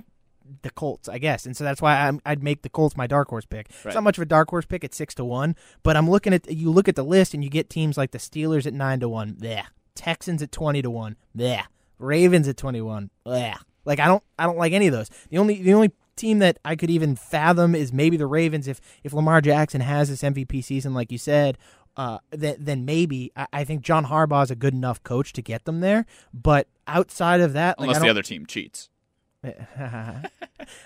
the 0.62 0.69
Colts, 0.69 1.10
I 1.10 1.17
guess. 1.17 1.45
And 1.45 1.56
so 1.56 1.63
that's 1.63 1.82
why 1.82 2.08
I'm, 2.08 2.21
I'd 2.26 2.43
make 2.43 2.62
the 2.62 2.69
Colts 2.69 2.95
my 2.95 3.08
dark 3.08 3.30
horse 3.30 3.45
pick. 3.45 3.67
Right. 3.69 3.88
It's 3.88 3.95
not 3.95 4.04
much 4.04 4.17
of 4.17 4.21
a 4.21 4.26
dark 4.26 4.50
horse 4.50 4.65
pick 4.65 4.84
at 4.84 4.93
six 4.93 5.13
to 5.15 5.26
one, 5.26 5.56
but 5.84 5.97
I'm 5.97 6.10
looking 6.10 6.34
at 6.34 6.50
you 6.52 6.71
look 6.71 6.88
at 6.88 6.95
the 6.95 7.04
list 7.04 7.34
and 7.34 7.43
you 7.43 7.50
get 7.50 7.69
teams 7.69 7.97
like 7.97 8.12
the 8.12 8.17
Steelers 8.17 8.65
at 8.65 8.73
nine 8.73 9.00
to 9.02 9.10
one, 9.10 9.38
yeah, 9.39 9.65
Texans 9.98 10.42
at 10.42 10.52
twenty 10.52 10.82
to 10.82 10.90
one, 10.90 11.18
yeah, 11.36 11.66
Ravens 12.00 12.48
at 12.48 12.56
twenty 12.56 12.82
one, 12.82 13.10
yeah. 13.26 13.58
Like 13.84 14.00
I 14.00 14.06
don't 14.06 14.24
I 14.38 14.46
don't 14.46 14.58
like 14.58 14.74
any 14.74 14.88
of 14.88 14.94
those. 14.94 15.10
The 15.30 15.38
only 15.38 15.62
the 15.62 15.74
only 15.74 15.92
team 16.16 16.40
that 16.40 16.58
I 16.66 16.76
could 16.76 16.90
even 16.90 17.16
fathom 17.16 17.76
is 17.76 17.92
maybe 17.94 18.18
the 18.18 18.28
Ravens 18.28 18.68
if 18.68 18.82
if 19.04 19.14
Lamar 19.14 19.42
Jackson 19.42 19.82
has 19.82 20.10
this 20.10 20.22
MVP 20.22 20.64
season, 20.64 20.94
like 20.94 21.12
you 21.12 21.18
said. 21.18 21.58
Uh, 21.96 22.20
then, 22.30 22.56
then 22.60 22.86
maybe 22.86 23.32
I, 23.36 23.48
I 23.52 23.64
think 23.64 23.82
John 23.82 24.06
Harbaugh 24.06 24.44
is 24.44 24.52
a 24.52 24.56
good 24.56 24.76
enough 24.76 25.02
coach 25.02 25.34
to 25.34 25.42
get 25.42 25.66
them 25.66 25.80
there. 25.80 26.06
But 26.32 26.68
outside 26.86 27.42
of 27.42 27.54
that, 27.54 27.80
like, 27.80 27.88
Unless 27.88 28.04
the 28.04 28.10
other 28.10 28.22
team 28.22 28.46
cheats. 28.46 28.92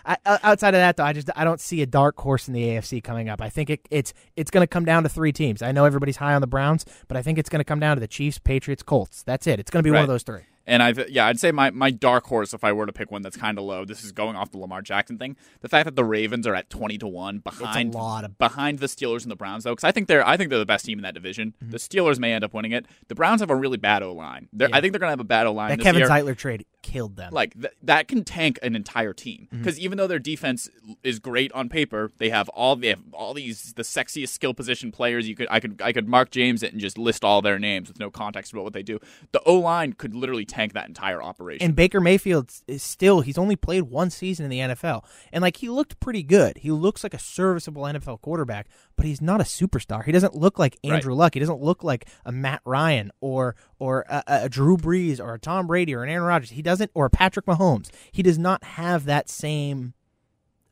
I, 0.06 0.17
outside 0.26 0.74
of 0.74 0.80
that, 0.80 0.97
though, 0.97 1.04
I 1.04 1.13
just 1.13 1.30
I 1.36 1.43
don't 1.43 1.60
see 1.60 1.82
a 1.82 1.86
dark 1.86 2.19
horse 2.19 2.47
in 2.47 2.54
the 2.54 2.63
AFC 2.63 3.04
coming 3.04 3.30
up. 3.30 3.41
I 3.41 3.50
think 3.50 3.69
it, 3.69 3.88
it's 3.89 4.13
it's 4.36 4.52
going 4.52 4.63
to 4.63 4.67
come 4.67 4.86
down 4.86 5.04
to 5.04 5.10
three 5.10 5.32
teams. 5.32 5.62
I 5.62 5.71
know 5.71 5.86
everybody's 5.86 6.17
high 6.17 6.34
on 6.34 6.41
the 6.41 6.47
Browns, 6.47 6.86
but 7.08 7.17
I 7.17 7.21
think 7.21 7.38
it's 7.38 7.50
going 7.50 7.60
to 7.60 7.65
come 7.65 7.80
down 7.80 7.97
to 7.97 8.02
the 8.02 8.08
Chiefs, 8.08 8.38
Patriots, 8.38 8.84
Colts. 8.84 9.24
That's 9.24 9.47
it. 9.47 9.60
It's 9.60 9.71
going 9.71 9.84
to 9.84 9.88
be 9.88 9.91
one 9.91 10.02
of 10.02 10.08
those 10.08 10.24
three. 10.24 10.41
And 10.67 10.84
I, 10.84 10.91
th- 10.93 11.10
yeah, 11.10 11.26
I'd 11.26 11.39
say 11.39 11.52
my, 11.52 11.71
my 11.71 11.89
dark 11.91 12.26
horse, 12.28 12.54
if 12.54 12.63
I 12.63 12.71
were 12.71 12.86
to 12.86 12.93
pick 12.93 13.10
one 13.12 13.21
that's 13.24 13.36
kind 13.38 13.58
of 13.58 13.63
low, 13.65 13.84
this 13.84 14.04
is 14.04 14.12
going 14.12 14.36
off 14.36 14.52
the 14.52 14.60
Lamar 14.60 14.82
Jackson 14.82 15.17
thing. 15.17 15.36
The 15.62 15.69
fact 15.69 15.86
that 15.86 15.95
the 15.95 16.04
Ravens 16.06 16.45
are 16.45 16.54
at 16.56 16.69
twenty 16.69 16.97
to 17.00 17.08
one 17.08 17.39
behind 17.39 17.95
of- 17.95 18.38
behind 18.38 18.80
the 18.80 18.86
Steelers 18.88 19.24
and 19.24 19.32
the 19.32 19.36
Browns, 19.36 19.63
though, 19.63 19.71
because 19.71 19.84
I 19.84 19.91
think 19.91 20.08
they're 20.08 20.26
I 20.28 20.38
think 20.38 20.50
they're 20.50 20.60
the 20.60 20.65
best 20.65 20.86
team 20.86 21.00
in 21.00 21.04
that 21.04 21.13
division. 21.13 21.54
Mm-hmm. 21.62 21.71
The 21.71 21.78
Steelers 21.78 22.19
may 22.19 22.34
end 22.34 22.43
up 22.43 22.54
winning 22.54 22.71
it. 22.74 22.86
The 23.08 23.15
Browns 23.15 23.41
have 23.41 23.50
a 23.50 23.56
really 23.56 23.78
bad 23.78 24.04
O 24.04 24.13
line. 24.13 24.50
I 24.60 24.82
think 24.82 24.93
they're 24.93 25.00
gonna 25.00 25.10
have 25.12 25.19
a 25.19 25.24
bad 25.24 25.47
O 25.47 25.54
line. 25.54 25.69
That 25.69 25.80
Kevin 25.80 26.00
year. 26.02 26.10
Zeitler 26.10 26.38
trade 26.38 26.65
killed 26.84 27.15
them. 27.15 27.32
like 27.32 27.54
th- 27.60 27.74
that 27.84 28.08
can 28.08 28.24
tank 28.24 28.58
an 28.63 28.76
entire 28.76 29.13
team 29.13 29.47
Mm-hmm. 29.52 29.58
because 29.60 29.80
even 29.80 29.97
though 29.97 30.08
their 30.08 30.19
defense 30.19 30.69
is 31.04 31.19
great 31.19 31.52
on 31.54 31.69
paper, 31.69 32.12
they 32.17 32.30
have 32.30 32.50
all 32.50 32.76
they 32.76 32.88
have 32.89 33.00
all 33.13 33.34
these 33.34 33.74
the 33.74 33.84
sexiest 33.84 34.30
skill 34.30 34.54
position 34.54 34.91
players. 34.91 35.28
You 35.28 35.36
could 35.36 35.47
I 35.50 35.60
could 35.60 35.82
I 35.84 35.91
could 35.93 36.08
Mark 36.08 36.32
James 36.32 36.63
it 36.63 36.71
and 36.71 36.82
just 36.82 36.97
list 36.97 37.24
all 37.24 37.41
their 37.41 37.58
names 37.60 37.88
with 37.88 38.00
no 38.00 38.10
context 38.12 38.52
about 38.54 38.63
what 38.63 38.74
they 38.74 38.84
do. 38.84 39.00
The 39.32 39.41
O 39.43 39.56
line 39.56 39.93
could 39.93 40.15
literally 40.15 40.45
tank 40.51 40.73
that 40.73 40.87
entire 40.87 41.21
operation. 41.23 41.65
And 41.65 41.75
Baker 41.75 42.01
Mayfield 42.01 42.51
is 42.67 42.83
still, 42.83 43.21
he's 43.21 43.37
only 43.37 43.55
played 43.55 43.83
one 43.83 44.09
season 44.09 44.43
in 44.45 44.49
the 44.51 44.59
NFL. 44.59 45.03
And 45.31 45.41
like 45.41 45.57
he 45.57 45.69
looked 45.69 45.99
pretty 45.99 46.23
good. 46.23 46.57
He 46.57 46.71
looks 46.71 47.03
like 47.03 47.13
a 47.13 47.19
serviceable 47.19 47.83
NFL 47.83 48.21
quarterback, 48.21 48.67
but 48.95 49.05
he's 49.05 49.21
not 49.21 49.41
a 49.41 49.45
superstar. 49.45 50.03
He 50.03 50.11
doesn't 50.11 50.35
look 50.35 50.59
like 50.59 50.77
Andrew 50.83 51.13
Luck. 51.13 51.33
He 51.33 51.39
doesn't 51.39 51.61
look 51.61 51.83
like 51.83 52.07
a 52.25 52.31
Matt 52.31 52.61
Ryan 52.65 53.11
or 53.21 53.55
or 53.79 54.05
a, 54.09 54.23
a 54.27 54.49
Drew 54.49 54.77
Brees 54.77 55.19
or 55.19 55.33
a 55.33 55.39
Tom 55.39 55.67
Brady 55.67 55.95
or 55.95 56.03
an 56.03 56.09
Aaron 56.09 56.23
Rodgers. 56.23 56.51
He 56.51 56.61
doesn't 56.61 56.91
or 56.93 57.09
Patrick 57.09 57.45
Mahomes. 57.45 57.89
He 58.11 58.21
does 58.21 58.37
not 58.37 58.63
have 58.63 59.05
that 59.05 59.29
same 59.29 59.93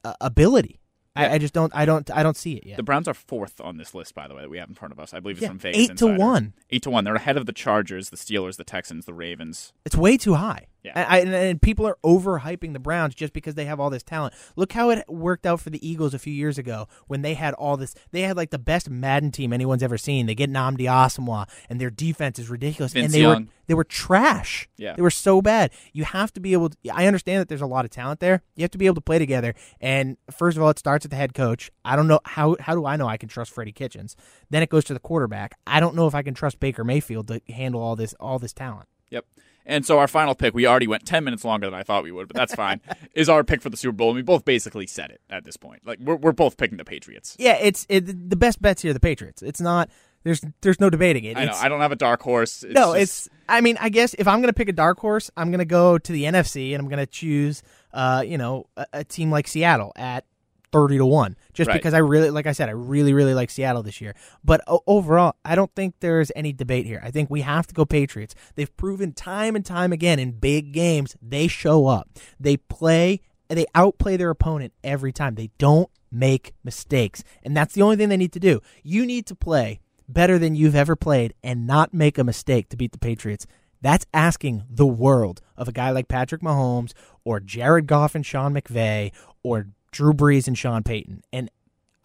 uh, 0.03 0.13
ability. 0.21 0.79
I, 1.19 1.34
I 1.34 1.38
just 1.38 1.53
don't 1.53 1.73
I 1.75 1.86
don't 1.86 2.10
I 2.12 2.23
don't 2.23 2.38
see 2.38 2.53
it 2.55 2.65
yet. 2.65 2.77
the 2.77 2.84
Browns 2.84 3.08
are 3.08 3.13
fourth 3.13 3.60
on 3.62 3.77
this 3.77 3.93
list, 3.93 4.15
by 4.15 4.27
the 4.27 4.36
way, 4.36 4.41
that 4.41 4.49
we 4.49 4.58
have 4.58 4.69
in 4.69 4.75
front 4.75 4.91
of 4.91 4.99
us. 4.99 5.13
I 5.13 5.19
believe 5.19 5.38
it's 5.38 5.43
Yeah, 5.43 5.49
from 5.49 5.60
Vegas. 5.60 5.89
eight 5.91 5.97
to 5.97 6.08
one. 6.08 6.53
Eight 6.69 6.84
to 6.84 6.89
one. 6.89 7.03
They're 7.03 7.15
ahead 7.15 7.38
of 7.38 7.45
the 7.45 7.53
Chargers, 7.53 8.10
the 8.10 8.17
Steelers, 8.17 8.58
the 8.58 8.63
Texans, 8.63 9.05
the 9.05 9.13
Ravens. 9.13 9.73
It's 9.86 9.95
way 9.95 10.17
too 10.17 10.36
high. 10.36 10.67
Yeah. 10.83 10.93
And, 10.95 11.07
I, 11.09 11.17
and, 11.19 11.33
and 11.33 11.61
people 11.61 11.85
are 11.85 11.97
overhyping 12.05 12.73
the 12.73 12.79
Browns 12.79 13.13
just 13.13 13.33
because 13.33 13.55
they 13.55 13.65
have 13.65 13.79
all 13.79 13.89
this 13.89 14.03
talent. 14.03 14.33
Look 14.55 14.71
how 14.71 14.89
it 14.89 15.03
worked 15.09 15.45
out 15.45 15.59
for 15.59 15.69
the 15.69 15.87
Eagles 15.87 16.13
a 16.13 16.19
few 16.19 16.33
years 16.33 16.57
ago 16.57 16.87
when 17.07 17.21
they 17.21 17.33
had 17.33 17.53
all 17.55 17.75
this. 17.75 17.95
They 18.11 18.21
had 18.21 18.37
like 18.37 18.51
the 18.51 18.59
best 18.59 18.89
Madden 18.89 19.31
team 19.31 19.51
anyone's 19.51 19.83
ever 19.83 19.97
seen. 19.97 20.25
They 20.25 20.35
get 20.35 20.49
Nnamdi 20.49 20.81
Asomugha, 20.81 21.49
and 21.69 21.81
their 21.81 21.89
defense 21.89 22.39
is 22.39 22.49
ridiculous. 22.49 22.93
Vince 22.93 23.05
and 23.05 23.13
they 23.13 23.25
were 23.25 23.45
they 23.67 23.73
were 23.75 23.83
trash. 23.83 24.67
Yeah. 24.77 24.95
they 24.95 25.01
were 25.01 25.11
so 25.11 25.41
bad. 25.41 25.71
You 25.93 26.03
have 26.03 26.33
to 26.33 26.39
be 26.39 26.53
able. 26.53 26.69
to 26.69 26.77
I 26.91 27.05
understand 27.05 27.41
that 27.41 27.49
there's 27.49 27.61
a 27.61 27.67
lot 27.67 27.85
of 27.85 27.91
talent 27.91 28.19
there. 28.19 28.41
You 28.55 28.63
have 28.63 28.71
to 28.71 28.77
be 28.77 28.87
able 28.87 28.95
to 28.95 29.01
play 29.01 29.19
together. 29.19 29.53
And 29.79 30.17
first 30.31 30.57
of 30.57 30.63
all, 30.63 30.69
it 30.69 30.79
starts 30.79 31.05
at 31.05 31.11
the 31.11 31.17
head 31.17 31.33
coach. 31.33 31.71
I 31.83 31.95
don't 31.95 32.07
know 32.07 32.19
how. 32.25 32.55
How 32.59 32.73
do 32.73 32.85
I 32.85 32.95
know 32.95 33.07
I 33.07 33.17
can 33.17 33.29
trust 33.29 33.51
Freddie 33.51 33.71
Kitchens? 33.71 34.15
Then 34.49 34.63
it 34.63 34.69
goes 34.69 34.85
to 34.85 34.93
the 34.93 34.99
quarterback. 34.99 35.55
I 35.67 35.79
don't 35.79 35.95
know 35.95 36.07
if 36.07 36.15
I 36.15 36.23
can 36.23 36.33
trust 36.33 36.59
Baker 36.59 36.83
Mayfield 36.83 37.27
to 37.27 37.41
handle 37.49 37.81
all 37.81 37.95
this 37.95 38.15
all 38.19 38.39
this 38.39 38.53
talent. 38.53 38.87
Yep. 39.11 39.25
And 39.69 39.86
so 39.86 39.99
our 39.99 40.08
final 40.08 40.34
pick, 40.34 40.53
we 40.55 40.65
already 40.65 40.88
went 40.88 41.05
10 41.05 41.23
minutes 41.23 41.45
longer 41.45 41.67
than 41.67 41.75
I 41.75 41.84
thought 41.84 42.03
we 42.03 42.12
would, 42.12 42.27
but 42.27 42.36
that's 42.36 42.55
fine, 42.55 42.82
is 43.13 43.29
our 43.29 43.43
pick 43.43 43.62
for 43.62 43.69
the 43.69 43.77
Super 43.77 43.93
Bowl. 43.95 44.10
And 44.10 44.15
we 44.15 44.23
both 44.23 44.43
basically 44.43 44.88
said 44.88 45.12
it 45.12 45.21
at 45.29 45.45
this 45.45 45.58
point. 45.58 45.86
Like, 45.86 45.99
we're, 45.99 46.15
we're 46.15 46.32
both 46.32 46.58
picking 46.58 46.77
the 46.77 46.84
Patriots. 46.84 47.38
Yeah, 47.39 47.53
it's 47.62 47.86
it, 47.88 48.29
the 48.29 48.36
best 48.36 48.62
bets 48.62 48.82
here. 48.82 48.93
The 48.93 48.99
Patriots. 48.99 49.41
It's 49.43 49.62
not. 49.62 49.89
There's 50.23 50.41
there's 50.62 50.79
no 50.82 50.89
debating 50.89 51.23
it. 51.23 51.38
I 51.38 51.41
know. 51.45 51.51
It's- 51.51 51.63
I 51.63 51.69
don't 51.69 51.79
have 51.79 51.93
a 51.93 51.95
dark 51.95 52.21
horse. 52.21 52.63
It's 52.63 52.73
no, 52.73 52.93
just- 52.93 53.27
it's. 53.27 53.29
I 53.47 53.62
mean, 53.62 53.77
I 53.79 53.89
guess 53.89 54.15
if 54.15 54.27
I'm 54.27 54.41
gonna 54.41 54.53
pick 54.53 54.67
a 54.69 54.73
dark 54.73 54.99
horse, 54.99 55.32
I'm 55.38 55.49
gonna 55.51 55.63
go 55.65 55.97
to 55.97 56.12
the 56.12 56.23
NFC 56.23 56.73
and 56.73 56.82
I'm 56.82 56.89
gonna 56.89 57.05
choose, 57.05 57.63
uh, 57.93 58.23
you 58.25 58.38
know, 58.38 58.65
a, 58.75 58.86
a 58.91 59.03
team 59.03 59.32
like 59.32 59.47
Seattle 59.47 59.93
at 59.95 60.25
thirty 60.71 60.97
to 60.97 61.05
one, 61.05 61.36
just 61.53 61.67
Right. 61.67 61.73
because 61.75 61.93
I 61.93 61.99
really, 61.99 62.29
like 62.29 62.47
I 62.47 62.51
said, 62.51 62.69
I 62.69 62.73
really, 62.73 63.13
really 63.13 63.34
like 63.34 63.49
Seattle 63.49 63.84
this 63.84 64.01
year. 64.01 64.15
But 64.43 64.62
overall, 64.88 65.36
I 65.43 65.55
don't 65.55 65.73
think 65.75 65.95
there's 65.99 66.32
any 66.36 66.53
debate 66.53 66.86
here. 66.86 67.01
I 67.03 67.12
think 67.12 67.29
we 67.29 67.41
have 67.41 67.67
to 67.67 67.73
go 67.73 67.86
Patriots. 67.86 68.36
They've 68.55 68.75
proven 68.77 69.13
time 69.13 69.55
and 69.55 69.65
time 69.65 69.91
again 69.91 70.19
in 70.19 70.32
big 70.32 70.71
games 70.71 71.15
they 71.21 71.47
show 71.47 71.88
up. 71.88 72.10
They 72.39 72.58
play. 72.58 73.21
They 73.47 73.65
outplay 73.73 74.15
their 74.15 74.29
opponent 74.29 74.73
every 74.84 75.12
time. 75.12 75.36
They 75.36 75.49
don't 75.58 75.89
make 76.12 76.53
mistakes, 76.63 77.23
and 77.43 77.55
that's 77.58 77.73
the 77.73 77.82
only 77.82 77.95
thing 77.95 78.10
they 78.10 78.17
need 78.17 78.34
to 78.34 78.39
do. 78.39 78.62
You 78.84 79.05
need 79.05 79.25
to 79.27 79.36
play 79.36 79.79
better 80.08 80.38
than 80.39 80.55
you've 80.55 80.75
ever 80.75 80.95
played 80.95 81.34
and 81.43 81.65
not 81.67 81.93
make 81.93 82.17
a 82.17 82.23
mistake 82.23 82.69
to 82.69 82.77
beat 82.77 82.91
the 82.91 82.97
Patriots. 82.99 83.45
That's 83.82 84.05
asking 84.13 84.63
the 84.69 84.86
world 84.88 85.41
of 85.55 85.67
a 85.67 85.71
guy 85.71 85.91
like 85.91 86.08
Patrick 86.08 86.41
Mahomes 86.41 86.91
or 87.23 87.39
Jared 87.39 87.88
Goff 87.88 88.13
and 88.13 88.25
Sean 88.25 88.53
McVay 88.53 89.12
or 89.41 89.67
Drew 89.91 90.13
Brees 90.13 90.47
and 90.47 90.58
Sean 90.58 90.84
Payton. 90.84 91.23
And 91.34 91.49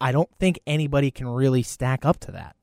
I 0.01 0.11
don't 0.11 0.29
think 0.39 0.59
anybody 0.67 1.11
can 1.11 1.27
really 1.27 1.63
stack 1.63 2.05
up 2.05 2.19
to 2.21 2.31
that. 2.31 2.55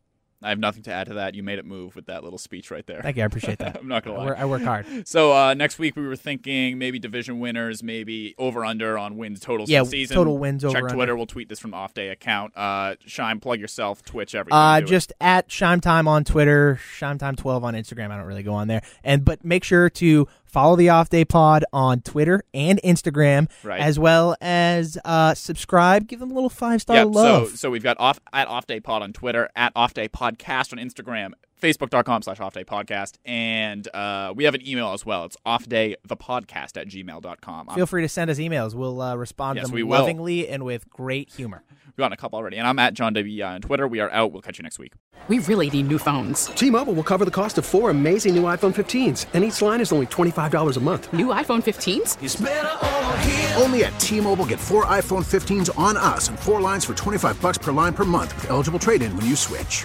I 0.45 0.49
have 0.49 0.59
nothing 0.59 0.83
to 0.83 0.93
add 0.93 1.07
to 1.07 1.15
that. 1.15 1.37
You 1.37 1.45
made 1.45 1.61
it 1.61 1.65
move 1.65 1.95
with 1.95 2.07
that 2.07 2.25
little 2.25 2.37
speech 2.39 2.73
right 2.73 2.85
there. 2.85 3.01
Thank 3.01 3.17
you. 3.17 3.23
I 3.23 3.27
appreciate 3.27 3.59
that. 3.61 3.77
I'm 3.81 3.87
not 3.87 4.05
going 4.05 4.17
to 4.17 4.25
lie. 4.25 4.37
I 4.37 4.45
work 4.45 4.63
hard. 4.63 5.07
So 5.07 5.33
uh, 5.33 5.55
next 5.55 5.79
week 5.79 5.95
we 5.95 6.05
were 6.05 6.17
thinking 6.17 6.79
maybe 6.79 6.99
division 6.99 7.39
winners, 7.39 7.81
maybe 7.81 8.35
over 8.39 8.65
under 8.65 8.99
on 8.99 9.17
wins 9.17 9.39
totals 9.39 9.71
Yeah, 9.71 9.85
season. 9.85 10.17
total 10.17 10.39
wins, 10.39 10.63
Check 10.63 10.71
over, 10.71 10.79
under. 10.79 10.95
Twitter. 10.97 11.15
We'll 11.15 11.27
tweet 11.27 11.49
this 11.49 11.61
from 11.61 11.75
off 11.75 11.95
day 11.95 12.09
account. 12.09 12.55
Uh, 12.57 12.97
Shine, 13.07 13.39
plug 13.39 13.61
yourself. 13.61 14.03
Twitch, 14.03 14.35
everything. 14.35 14.59
Uh, 14.59 14.81
Do 14.81 14.87
it. 14.87 14.89
just 14.89 15.13
at 15.21 15.49
Shime 15.49 15.81
Time 15.81 16.09
on 16.09 16.25
Twitter, 16.25 16.81
Shime 16.99 17.19
Time 17.19 17.37
12 17.37 17.63
on 17.63 17.75
Instagram. 17.75 18.11
I 18.11 18.17
don't 18.17 18.27
really 18.27 18.43
go 18.43 18.55
on 18.55 18.67
there. 18.67 18.83
And 19.05 19.25
but 19.25 19.45
make 19.45 19.63
sure 19.63 19.89
to 19.91 20.27
follow 20.53 20.77
the 20.77 20.91
Off 20.91 21.09
Day 21.09 21.25
Pod 21.25 21.65
on 21.73 22.01
Twitter 22.03 22.45
and 22.55 22.79
Instagram, 22.85 23.51
Right. 23.65 23.81
as 23.81 23.99
well 23.99 24.37
as 24.41 24.99
uh, 25.05 25.35
subscribe. 25.35 26.07
Give 26.07 26.21
them 26.21 26.31
a 26.31 26.35
little 26.35 26.51
five 26.51 26.81
star 26.83 26.97
Yep, 26.97 27.07
love. 27.09 27.49
So, 27.49 27.55
so 27.57 27.71
we've 27.71 27.83
got 27.83 27.99
off 27.99 28.21
at 28.33 28.47
Off 28.49 28.67
Day 28.67 28.79
Pod 28.81 29.03
on 29.03 29.13
Twitter, 29.13 29.49
at 29.57 29.73
Off 29.75 29.95
Day 29.95 30.09
Podcast 30.09 30.73
on 30.73 30.79
Instagram, 30.79 31.33
facebook.com 31.63 32.23
slash 32.23 32.41
off 32.41 32.53
day 32.53 32.65
podcast. 32.65 33.17
And 33.25 33.89
uh, 33.95 34.33
we 34.37 34.45
have 34.45 34.55
an 34.55 34.67
email 34.67 34.93
as 34.93 35.07
well. 35.07 35.25
It's 35.25 35.37
offdaythepodcast 35.47 36.77
at 36.81 36.89
gmail.com. 36.89 37.69
Feel 37.75 37.87
free 37.87 38.03
to 38.03 38.09
send 38.09 38.31
us 38.31 38.39
emails. 38.39 38.75
We'll 38.75 39.01
uh, 39.01 39.15
respond 39.17 39.57
Yes, 39.57 39.67
to 39.67 39.69
them 39.71 39.75
we 39.77 39.83
will. 39.83 39.99
lovingly 40.01 40.49
and 40.49 40.65
with 40.65 40.91
great 40.91 41.31
humor. 41.33 41.63
We've 41.87 41.97
gotten 41.97 42.15
a 42.15 42.17
couple 42.17 42.39
already. 42.39 42.57
And 42.57 42.67
I'm 42.67 42.79
at 42.79 42.95
John 42.95 43.13
WEI 43.15 43.43
on 43.43 43.61
Twitter. 43.61 43.87
We 43.87 44.01
are 44.01 44.11
out. 44.11 44.33
We'll 44.33 44.41
catch 44.43 44.59
you 44.59 44.63
next 44.63 44.79
week. 44.79 44.95
We 45.29 45.39
really 45.41 45.69
need 45.71 45.89
new 45.89 45.99
phones. 45.99 46.47
T-Mobile 46.47 46.95
will 46.95 47.03
cover 47.05 47.25
the 47.25 47.31
cost 47.31 47.59
of 47.59 47.67
four 47.67 47.91
amazing 47.91 48.35
new 48.35 48.43
iPhone 48.45 48.75
15s, 48.75 49.27
and 49.35 49.45
each 49.45 49.61
line 49.63 49.81
is 49.81 49.93
only 49.93 50.07
$25 50.07 50.77
a 50.77 50.81
month. 50.81 51.13
New 51.13 51.27
iPhone 51.27 51.63
15s? 51.63 53.61
Only 53.63 53.85
at 53.85 53.97
T-Mobile 54.01 54.47
get 54.47 54.59
four 54.59 54.85
iPhone 54.87 55.23
15s 55.25 55.79
on 55.79 55.97
us 55.97 56.29
and 56.29 56.37
four 56.41 56.61
lines 56.61 56.85
for 56.85 56.95
25 56.95 57.41
bucks 57.41 57.59
per 57.59 57.71
line 57.71 57.93
per 57.95 58.05
month 58.05 58.35
with 58.35 58.51
eligible 58.51 58.81
trade-in 58.81 59.15
when 59.17 59.27
you 59.27 59.37
switch. 59.37 59.85